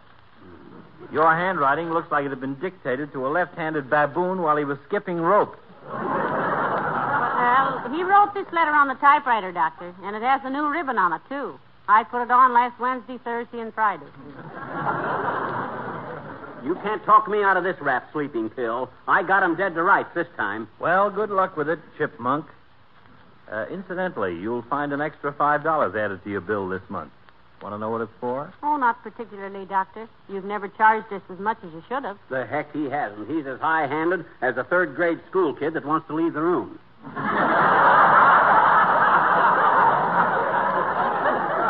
Your 1.11 1.35
handwriting 1.35 1.91
looks 1.91 2.11
like 2.13 2.27
it 2.27 2.31
had 2.31 2.41
been 2.41 2.57
dictated 2.57 3.13
to 3.13 3.27
a 3.27 3.29
left 3.29 3.55
handed 3.57 3.89
baboon 3.89 4.43
while 4.43 4.57
he 4.57 4.65
was 4.65 4.79
skipping 4.87 5.21
rope. 5.21 5.57
Well, 5.91 7.89
he 7.91 8.03
wrote 8.03 8.35
this 8.35 8.47
letter 8.53 8.73
on 8.73 8.89
the 8.89 8.95
typewriter, 8.95 9.51
Doctor, 9.51 9.95
and 10.03 10.15
it 10.15 10.23
has 10.23 10.43
a 10.45 10.51
new 10.51 10.69
ribbon 10.69 10.99
on 10.99 11.13
it, 11.15 11.23
too. 11.29 11.59
I 11.89 12.05
put 12.05 12.23
it 12.23 12.31
on 12.31 12.53
last 12.53 12.79
Wednesday, 12.79 13.19
Thursday, 13.19 13.61
and 13.61 13.73
Friday. 13.75 14.07
You 16.65 16.75
can't 16.77 17.05
talk 17.05 17.29
me 17.29 17.43
out 17.43 17.57
of 17.57 17.65
this 17.65 17.77
rap 17.81 18.09
sleeping 18.13 18.49
pill. 18.51 18.91
I 19.09 19.23
got 19.23 19.43
him 19.43 19.57
dead 19.57 19.75
to 19.75 19.83
rights 19.83 20.11
this 20.15 20.29
time. 20.37 20.69
Well, 20.79 21.11
good 21.11 21.31
luck 21.31 21.57
with 21.57 21.69
it, 21.69 21.81
Chipmunk. 21.99 22.47
Uh, 23.51 23.67
incidentally, 23.71 24.39
you'll 24.39 24.63
find 24.63 24.93
an 24.93 25.01
extra 25.01 25.33
$5 25.33 25.97
added 25.97 26.23
to 26.25 26.31
your 26.31 26.41
bill 26.41 26.69
this 26.69 26.83
month. 26.89 27.11
Want 27.61 27.75
to 27.75 27.79
know 27.79 27.91
what 27.91 28.01
it's 28.01 28.13
for? 28.21 28.53
Oh, 28.63 28.77
not 28.77 29.03
particularly, 29.03 29.67
Doctor. 29.67 30.09
You've 30.29 30.45
never 30.45 30.69
charged 30.69 31.13
us 31.13 31.23
as 31.31 31.39
much 31.39 31.59
as 31.65 31.73
you 31.73 31.83
should 31.89 32.05
have. 32.05 32.19
The 32.29 32.45
heck 32.45 32.73
he 32.73 32.87
hasn't. 32.91 33.29
He's 33.31 33.47
as 33.47 33.61
high 33.61 33.87
handed 33.87 34.25
as 34.41 34.57
a 34.57 34.65
third 34.65 34.97
grade 34.97 35.21
school 35.31 35.55
kid 35.55 35.75
that 35.75 35.85
wants 35.85 36.09
to 36.09 36.15
leave 36.15 36.33
the 36.33 36.43
room. 36.43 36.79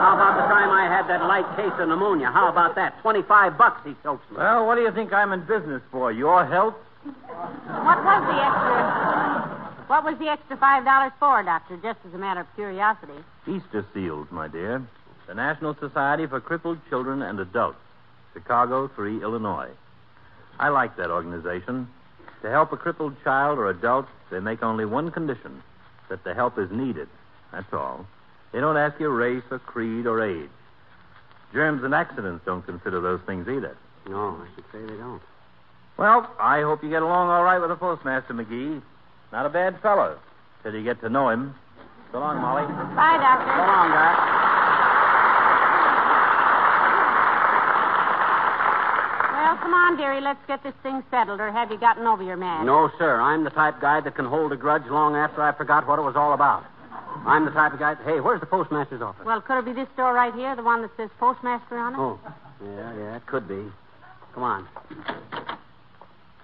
How 0.02 0.14
about 0.14 0.36
the 0.36 0.46
time 0.48 0.70
I 0.70 0.84
had 1.02 1.20
that 1.20 1.26
light 1.26 1.56
case 1.56 1.72
of 1.80 1.88
pneumonia. 1.88 2.30
How 2.30 2.48
about 2.48 2.74
that? 2.76 3.00
25 3.02 3.58
bucks 3.58 3.80
he 3.84 3.94
soaks 4.02 4.28
me. 4.30 4.36
Well, 4.36 4.66
what 4.66 4.76
do 4.76 4.82
you 4.82 4.92
think 4.92 5.12
I'm 5.12 5.32
in 5.32 5.40
business 5.40 5.82
for? 5.90 6.12
Your 6.12 6.46
health? 6.46 6.74
What 7.04 8.04
was 8.04 8.22
the 8.26 8.38
extra? 8.38 9.84
What 9.88 10.04
was 10.04 10.18
the 10.18 10.28
extra 10.28 10.56
five 10.56 10.84
dollars 10.84 11.12
for, 11.18 11.42
Doctor? 11.42 11.76
Just 11.76 11.98
as 12.06 12.14
a 12.14 12.18
matter 12.18 12.40
of 12.40 12.46
curiosity. 12.54 13.12
Easter 13.46 13.84
Seals, 13.92 14.28
my 14.30 14.48
dear. 14.48 14.86
The 15.26 15.34
National 15.34 15.74
Society 15.74 16.26
for 16.26 16.40
Crippled 16.40 16.78
Children 16.88 17.22
and 17.22 17.38
Adults. 17.40 17.78
Chicago 18.32 18.88
3, 18.88 19.22
Illinois. 19.22 19.68
I 20.58 20.68
like 20.68 20.96
that 20.96 21.10
organization. 21.10 21.88
To 22.42 22.50
help 22.50 22.72
a 22.72 22.76
crippled 22.76 23.14
child 23.22 23.58
or 23.58 23.68
adult, 23.68 24.06
they 24.30 24.40
make 24.40 24.62
only 24.62 24.84
one 24.84 25.10
condition 25.10 25.62
that 26.08 26.24
the 26.24 26.34
help 26.34 26.58
is 26.58 26.70
needed. 26.70 27.08
That's 27.52 27.72
all. 27.72 28.06
They 28.52 28.60
don't 28.60 28.76
ask 28.76 28.98
your 28.98 29.10
race 29.10 29.42
or 29.50 29.58
creed 29.58 30.06
or 30.06 30.22
age. 30.22 30.50
Germs 31.52 31.84
and 31.84 31.94
accidents 31.94 32.44
don't 32.46 32.64
consider 32.64 33.00
those 33.00 33.20
things 33.26 33.46
either. 33.48 33.76
No, 34.08 34.40
I 34.42 34.46
should 34.54 34.64
say 34.72 34.80
they 34.80 34.98
don't. 34.98 35.20
Well, 35.98 36.30
I 36.40 36.62
hope 36.62 36.82
you 36.82 36.88
get 36.88 37.02
along 37.02 37.28
all 37.28 37.44
right 37.44 37.58
with 37.58 37.68
the 37.68 37.76
postmaster, 37.76 38.32
McGee. 38.32 38.80
Not 39.30 39.46
a 39.46 39.50
bad 39.50 39.80
fellow, 39.80 40.18
till 40.62 40.74
you 40.74 40.82
get 40.82 41.00
to 41.02 41.08
know 41.08 41.28
him. 41.28 41.54
So 42.10 42.18
long, 42.20 42.40
Molly. 42.40 42.62
Bye, 42.96 43.18
Doctor. 43.20 43.52
So 43.52 43.58
long, 43.58 43.88
Doc. 43.92 44.16
Well, 49.32 49.56
come 49.58 49.74
on, 49.74 49.96
dearie. 49.96 50.20
Let's 50.20 50.44
get 50.46 50.62
this 50.62 50.74
thing 50.82 51.02
settled, 51.10 51.40
or 51.40 51.52
have 51.52 51.70
you 51.70 51.78
gotten 51.78 52.06
over 52.06 52.22
your 52.22 52.36
man? 52.36 52.64
No, 52.64 52.90
sir. 52.98 53.20
I'm 53.20 53.44
the 53.44 53.50
type 53.50 53.80
guy 53.80 54.00
that 54.00 54.14
can 54.14 54.24
hold 54.24 54.52
a 54.52 54.56
grudge 54.56 54.86
long 54.86 55.16
after 55.16 55.42
I 55.42 55.52
forgot 55.52 55.86
what 55.86 55.98
it 55.98 56.02
was 56.02 56.16
all 56.16 56.32
about. 56.32 56.64
I'm 57.24 57.44
the 57.44 57.50
type 57.50 57.72
of 57.72 57.78
guy. 57.78 57.94
Hey, 58.04 58.20
where's 58.20 58.40
the 58.40 58.46
postmaster's 58.46 59.02
office? 59.02 59.24
Well, 59.24 59.40
could 59.40 59.58
it 59.58 59.64
be 59.64 59.72
this 59.72 59.88
door 59.96 60.12
right 60.12 60.34
here, 60.34 60.56
the 60.56 60.62
one 60.62 60.82
that 60.82 60.90
says 60.96 61.10
postmaster 61.18 61.78
on 61.78 61.94
it? 61.94 61.98
Oh, 61.98 62.20
yeah, 62.64 62.94
yeah, 62.96 63.16
it 63.16 63.26
could 63.26 63.46
be. 63.46 63.70
Come 64.34 64.42
on. 64.42 64.68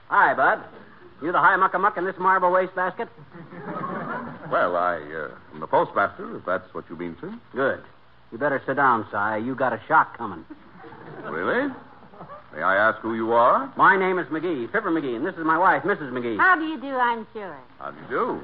Hi, 0.08 0.34
Bud. 0.34 0.62
You 1.22 1.32
the 1.32 1.38
high 1.38 1.56
muck 1.56 1.96
in 1.96 2.04
this 2.04 2.16
marble 2.18 2.50
wastebasket? 2.50 3.08
Well, 4.50 4.76
I, 4.76 4.96
uh, 4.96 5.28
am 5.52 5.60
the 5.60 5.66
postmaster, 5.66 6.38
if 6.38 6.46
that's 6.46 6.72
what 6.72 6.88
you 6.88 6.96
mean, 6.96 7.18
sir. 7.20 7.38
Good. 7.54 7.82
You 8.32 8.38
better 8.38 8.62
sit 8.64 8.76
down, 8.76 9.04
Si. 9.12 9.44
You 9.44 9.54
got 9.54 9.74
a 9.74 9.80
shock 9.86 10.16
coming. 10.16 10.42
Really? 11.24 11.70
May 12.54 12.62
I 12.62 12.76
ask 12.76 12.98
who 13.00 13.14
you 13.14 13.32
are? 13.32 13.70
My 13.76 13.98
name 13.98 14.18
is 14.18 14.26
McGee, 14.28 14.72
Fibber 14.72 14.90
McGee, 14.90 15.16
and 15.16 15.26
this 15.26 15.34
is 15.34 15.44
my 15.44 15.58
wife, 15.58 15.82
Mrs. 15.82 16.10
McGee. 16.12 16.38
How 16.38 16.56
do 16.56 16.64
you 16.64 16.80
do, 16.80 16.88
I'm 16.88 17.26
sure? 17.34 17.58
How 17.78 17.90
do 17.90 18.00
you 18.00 18.08
do? 18.08 18.40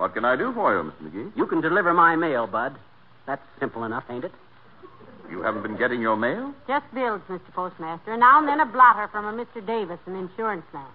What 0.00 0.14
can 0.14 0.24
I 0.24 0.34
do 0.34 0.50
for 0.54 0.74
you, 0.74 0.90
Mr. 0.90 1.10
McGee? 1.12 1.36
You 1.36 1.46
can 1.46 1.60
deliver 1.60 1.92
my 1.92 2.16
mail, 2.16 2.46
Bud. 2.46 2.74
That's 3.26 3.42
simple 3.58 3.84
enough, 3.84 4.04
ain't 4.08 4.24
it? 4.24 4.32
You 5.30 5.42
haven't 5.42 5.60
been 5.62 5.76
getting 5.76 6.00
your 6.00 6.16
mail? 6.16 6.54
Just 6.66 6.86
bills, 6.94 7.20
Mr. 7.28 7.52
Postmaster, 7.52 8.12
and 8.12 8.20
now 8.20 8.38
and 8.38 8.48
then 8.48 8.60
a 8.60 8.64
blotter 8.64 9.08
from 9.08 9.26
a 9.26 9.32
Mr. 9.44 9.64
Davis, 9.64 9.98
an 10.06 10.16
insurance 10.16 10.64
man. 10.72 10.86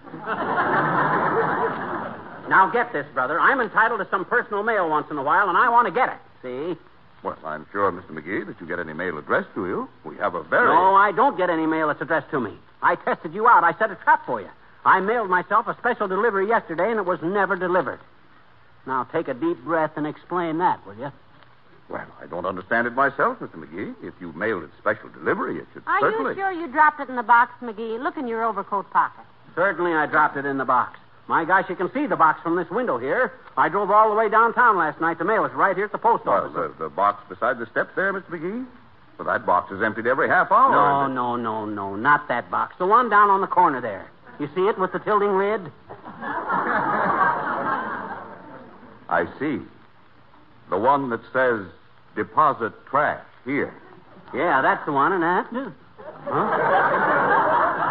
Now 2.49 2.69
get 2.69 2.93
this, 2.93 3.07
brother. 3.13 3.39
I'm 3.39 3.59
entitled 3.59 3.99
to 4.01 4.07
some 4.11 4.23
personal 4.23 4.61
mail 4.61 4.87
once 4.87 5.07
in 5.09 5.17
a 5.17 5.23
while, 5.23 5.49
and 5.49 5.57
I 5.57 5.67
want 5.69 5.87
to 5.87 5.91
get 5.91 6.09
it. 6.09 6.19
See? 6.43 6.79
Well, 7.23 7.37
I'm 7.43 7.65
sure, 7.71 7.91
Mr. 7.91 8.11
McGee, 8.11 8.45
that 8.45 8.61
you 8.61 8.67
get 8.67 8.77
any 8.77 8.93
mail 8.93 9.17
addressed 9.17 9.49
to 9.55 9.65
you. 9.65 9.89
We 10.03 10.15
have 10.17 10.35
a 10.35 10.43
very. 10.43 10.67
No, 10.67 10.93
I 10.93 11.11
don't 11.11 11.37
get 11.37 11.49
any 11.49 11.65
mail 11.65 11.87
that's 11.87 12.01
addressed 12.01 12.29
to 12.31 12.39
me. 12.39 12.53
I 12.83 12.95
tested 12.97 13.33
you 13.33 13.47
out. 13.47 13.63
I 13.63 13.73
set 13.79 13.89
a 13.89 13.95
trap 13.95 14.27
for 14.27 14.41
you. 14.41 14.49
I 14.85 14.99
mailed 14.99 15.27
myself 15.29 15.67
a 15.67 15.75
special 15.79 16.07
delivery 16.07 16.47
yesterday, 16.47 16.91
and 16.91 16.99
it 16.99 17.05
was 17.07 17.19
never 17.23 17.55
delivered. 17.55 17.99
Now 18.87 19.03
take 19.11 19.27
a 19.27 19.33
deep 19.33 19.57
breath 19.63 19.91
and 19.95 20.05
explain 20.07 20.57
that, 20.59 20.85
will 20.85 20.95
you? 20.95 21.11
Well, 21.89 22.05
I 22.21 22.25
don't 22.25 22.45
understand 22.45 22.87
it 22.87 22.93
myself, 22.93 23.39
Mr. 23.39 23.55
McGee. 23.55 23.93
If 24.03 24.13
you 24.19 24.31
mailed 24.33 24.63
it 24.63 24.69
special 24.79 25.09
delivery, 25.09 25.57
it 25.59 25.67
should 25.73 25.83
Are 25.85 25.99
certainly. 25.99 26.31
you 26.33 26.39
sure 26.39 26.51
you 26.51 26.67
dropped 26.67 26.99
it 26.99 27.09
in 27.09 27.15
the 27.15 27.23
box, 27.23 27.51
McGee? 27.61 28.01
Look 28.01 28.17
in 28.17 28.27
your 28.27 28.43
overcoat 28.43 28.89
pocket. 28.91 29.23
Certainly, 29.53 29.93
I 29.93 30.05
dropped 30.07 30.35
it 30.37 30.45
in 30.45 30.57
the 30.57 30.65
box. 30.65 30.99
My 31.27 31.45
gosh, 31.45 31.65
you 31.69 31.75
can 31.75 31.91
see 31.93 32.05
the 32.07 32.15
box 32.15 32.41
from 32.43 32.55
this 32.55 32.69
window 32.69 32.97
here. 32.97 33.33
I 33.57 33.69
drove 33.69 33.89
all 33.91 34.09
the 34.09 34.15
way 34.15 34.29
downtown 34.29 34.77
last 34.77 34.99
night 35.01 35.17
to 35.19 35.25
mail 35.25 35.45
it 35.45 35.53
right 35.53 35.75
here 35.75 35.85
at 35.85 35.91
the 35.91 35.97
post 35.97 36.25
Well, 36.25 36.35
office. 36.45 36.53
the, 36.77 36.83
the 36.85 36.89
box 36.89 37.23
beside 37.29 37.57
the 37.59 37.65
steps 37.67 37.91
there, 37.95 38.13
Mr. 38.13 38.29
McGee? 38.29 38.65
Well, 39.17 39.27
that 39.27 39.45
box 39.45 39.71
is 39.71 39.81
emptied 39.81 40.07
every 40.07 40.27
half 40.27 40.51
hour. 40.51 41.07
No, 41.07 41.07
no, 41.07 41.35
no, 41.35 41.65
no, 41.65 41.95
not 41.95 42.27
that 42.27 42.51
box. 42.51 42.75
The 42.77 42.85
one 42.85 43.09
down 43.09 43.29
on 43.29 43.41
the 43.41 43.47
corner 43.47 43.79
there. 43.81 44.09
You 44.39 44.49
see 44.53 44.67
it 44.67 44.77
with 44.77 44.91
the 44.91 44.99
tilting 44.99 45.37
lid? 45.37 45.61
I 49.09 49.25
see. 49.39 49.59
The 50.69 50.77
one 50.77 51.09
that 51.09 51.21
says 51.31 51.65
deposit 52.15 52.73
trash 52.89 53.23
here. 53.45 53.73
Yeah, 54.33 54.61
that's 54.61 54.85
the 54.85 54.91
one, 54.91 55.11
and 55.13 55.23
that. 55.23 55.47
Huh? 55.51 55.71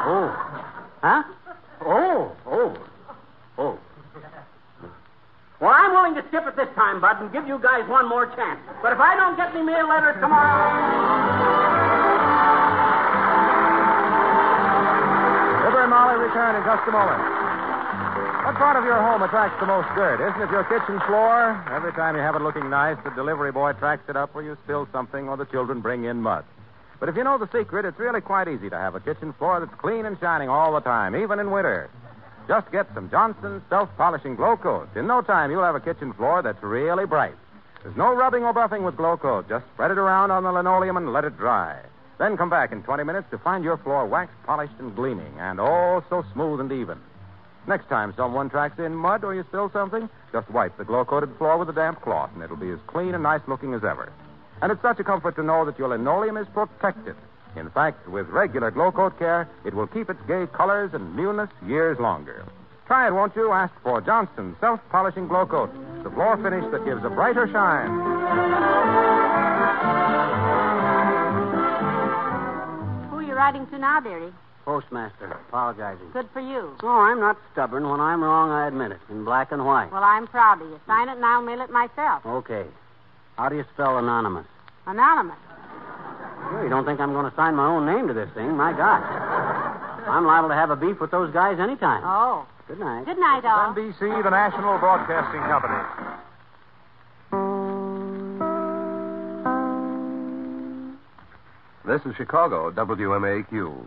Oh. 0.06 0.28
Huh? 1.02 1.22
Oh, 1.86 2.32
oh, 2.46 2.76
oh. 3.58 3.78
Well, 5.60 5.72
I'm 5.72 5.92
willing 5.92 6.14
to 6.16 6.24
skip 6.28 6.46
it 6.46 6.56
this 6.56 6.68
time, 6.74 7.00
Bud, 7.00 7.22
and 7.22 7.32
give 7.32 7.46
you 7.46 7.58
guys 7.62 7.88
one 7.88 8.08
more 8.08 8.26
chance. 8.34 8.60
But 8.82 8.92
if 8.92 8.98
I 8.98 9.16
don't 9.16 9.36
get 9.36 9.54
any 9.54 9.62
mail 9.62 9.88
letters 9.88 10.16
tomorrow. 10.20 10.60
Fibber 15.64 15.82
and 15.82 15.90
Molly 15.90 16.16
return 16.20 16.56
in 16.56 16.64
just 16.64 16.88
a 16.88 16.92
moment. 16.92 17.33
What 18.44 18.56
part 18.56 18.76
of 18.76 18.84
your 18.84 19.00
home 19.00 19.22
attracts 19.22 19.58
the 19.58 19.64
most 19.64 19.88
dirt? 19.96 20.20
Isn't 20.20 20.42
it 20.42 20.50
your 20.50 20.64
kitchen 20.64 21.00
floor? 21.06 21.64
Every 21.72 21.92
time 21.92 22.14
you 22.14 22.20
have 22.20 22.36
it 22.36 22.42
looking 22.42 22.68
nice, 22.68 22.98
the 23.02 23.08
delivery 23.08 23.50
boy 23.50 23.72
tracks 23.72 24.02
it 24.06 24.16
up 24.16 24.36
or 24.36 24.42
you 24.42 24.58
spill 24.64 24.86
something 24.92 25.30
or 25.30 25.38
the 25.38 25.46
children 25.46 25.80
bring 25.80 26.04
in 26.04 26.20
mud. 26.20 26.44
But 27.00 27.08
if 27.08 27.16
you 27.16 27.24
know 27.24 27.38
the 27.38 27.48
secret, 27.58 27.86
it's 27.86 27.98
really 27.98 28.20
quite 28.20 28.46
easy 28.46 28.68
to 28.68 28.76
have 28.76 28.94
a 28.94 29.00
kitchen 29.00 29.32
floor 29.32 29.60
that's 29.60 29.80
clean 29.80 30.04
and 30.04 30.20
shining 30.20 30.50
all 30.50 30.74
the 30.74 30.80
time, 30.80 31.16
even 31.16 31.40
in 31.40 31.50
winter. 31.50 31.88
Just 32.46 32.70
get 32.70 32.86
some 32.92 33.08
Johnson's 33.10 33.62
self-polishing 33.70 34.36
glow 34.36 34.58
coat. 34.58 34.90
In 34.94 35.06
no 35.06 35.22
time, 35.22 35.50
you'll 35.50 35.64
have 35.64 35.74
a 35.74 35.80
kitchen 35.80 36.12
floor 36.12 36.42
that's 36.42 36.62
really 36.62 37.06
bright. 37.06 37.36
There's 37.82 37.96
no 37.96 38.14
rubbing 38.14 38.44
or 38.44 38.52
buffing 38.52 38.84
with 38.84 38.98
glow 38.98 39.16
coat. 39.16 39.48
Just 39.48 39.64
spread 39.72 39.90
it 39.90 39.96
around 39.96 40.30
on 40.30 40.42
the 40.42 40.52
linoleum 40.52 40.98
and 40.98 41.14
let 41.14 41.24
it 41.24 41.38
dry. 41.38 41.80
Then 42.18 42.36
come 42.36 42.50
back 42.50 42.72
in 42.72 42.82
20 42.82 43.04
minutes 43.04 43.28
to 43.30 43.38
find 43.38 43.64
your 43.64 43.78
floor 43.78 44.04
waxed, 44.04 44.36
polished, 44.44 44.74
and 44.80 44.94
gleaming, 44.94 45.32
and 45.38 45.58
oh, 45.58 46.04
so 46.10 46.26
smooth 46.34 46.60
and 46.60 46.70
even. 46.70 46.98
Next 47.66 47.88
time 47.88 48.12
someone 48.16 48.50
tracks 48.50 48.78
in 48.78 48.94
mud 48.94 49.24
or 49.24 49.34
you 49.34 49.42
spill 49.48 49.70
something, 49.70 50.08
just 50.32 50.50
wipe 50.50 50.76
the 50.76 50.84
glow 50.84 51.04
coated 51.04 51.34
floor 51.38 51.56
with 51.56 51.68
a 51.70 51.72
damp 51.72 52.02
cloth, 52.02 52.30
and 52.34 52.42
it'll 52.42 52.56
be 52.56 52.70
as 52.70 52.78
clean 52.86 53.14
and 53.14 53.22
nice 53.22 53.40
looking 53.48 53.72
as 53.72 53.82
ever. 53.84 54.12
And 54.60 54.70
it's 54.70 54.82
such 54.82 55.00
a 55.00 55.04
comfort 55.04 55.36
to 55.36 55.42
know 55.42 55.64
that 55.64 55.78
your 55.78 55.88
linoleum 55.88 56.36
is 56.36 56.46
protected. 56.52 57.16
In 57.56 57.70
fact, 57.70 58.06
with 58.08 58.28
regular 58.28 58.70
glow 58.70 58.92
coat 58.92 59.18
care, 59.18 59.48
it 59.64 59.72
will 59.72 59.86
keep 59.86 60.10
its 60.10 60.20
gay 60.26 60.46
colors 60.52 60.90
and 60.92 61.16
newness 61.16 61.48
years 61.66 61.98
longer. 61.98 62.44
Try 62.86 63.08
it, 63.08 63.14
won't 63.14 63.34
you? 63.34 63.50
Ask 63.50 63.72
for 63.82 64.00
Johnson's 64.02 64.56
self 64.60 64.80
polishing 64.90 65.26
glow 65.26 65.46
coat, 65.46 65.70
the 66.02 66.10
floor 66.10 66.36
finish 66.36 66.64
that 66.70 66.84
gives 66.84 67.02
a 67.04 67.08
brighter 67.08 67.48
shine. 67.50 67.88
Who 73.08 73.16
are 73.16 73.22
you 73.22 73.34
writing 73.34 73.66
to 73.68 73.78
now, 73.78 74.00
dearie? 74.00 74.32
Postmaster, 74.64 75.30
apologizing. 75.48 76.10
Good 76.12 76.28
for 76.32 76.40
you. 76.40 76.74
Oh, 76.82 76.88
I'm 76.88 77.20
not 77.20 77.36
stubborn. 77.52 77.88
When 77.88 78.00
I'm 78.00 78.22
wrong, 78.24 78.50
I 78.50 78.66
admit 78.66 78.92
it, 78.92 79.00
in 79.10 79.24
black 79.24 79.52
and 79.52 79.66
white. 79.66 79.92
Well, 79.92 80.02
I'm 80.02 80.26
proud 80.26 80.62
of 80.62 80.68
you. 80.68 80.80
Sign 80.86 81.08
it 81.08 81.16
and 81.16 81.24
I'll 81.24 81.42
mail 81.42 81.60
it 81.60 81.70
myself. 81.70 82.24
Okay. 82.24 82.64
How 83.36 83.50
do 83.50 83.56
you 83.56 83.64
spell 83.74 83.98
anonymous? 83.98 84.46
Anonymous. 84.86 85.36
Well, 86.50 86.62
you 86.62 86.70
don't 86.70 86.86
think 86.86 86.98
I'm 87.00 87.12
going 87.12 87.28
to 87.28 87.36
sign 87.36 87.56
my 87.56 87.66
own 87.66 87.84
name 87.84 88.08
to 88.08 88.14
this 88.14 88.30
thing? 88.34 88.56
My 88.56 88.72
gosh. 88.72 89.04
I'm 90.08 90.26
liable 90.26 90.48
to 90.48 90.54
have 90.54 90.70
a 90.70 90.76
beef 90.76 90.98
with 91.00 91.10
those 91.10 91.32
guys 91.32 91.58
anytime. 91.58 92.02
Oh. 92.04 92.46
Good 92.66 92.80
night. 92.80 93.04
Good 93.04 93.18
night, 93.18 93.44
all. 93.44 93.74
NBC, 93.74 94.22
the 94.22 94.30
national 94.30 94.78
broadcasting 94.78 95.42
company. 95.42 95.84
This 101.84 102.00
is 102.06 102.16
Chicago, 102.16 102.70
WMAQ. 102.70 103.86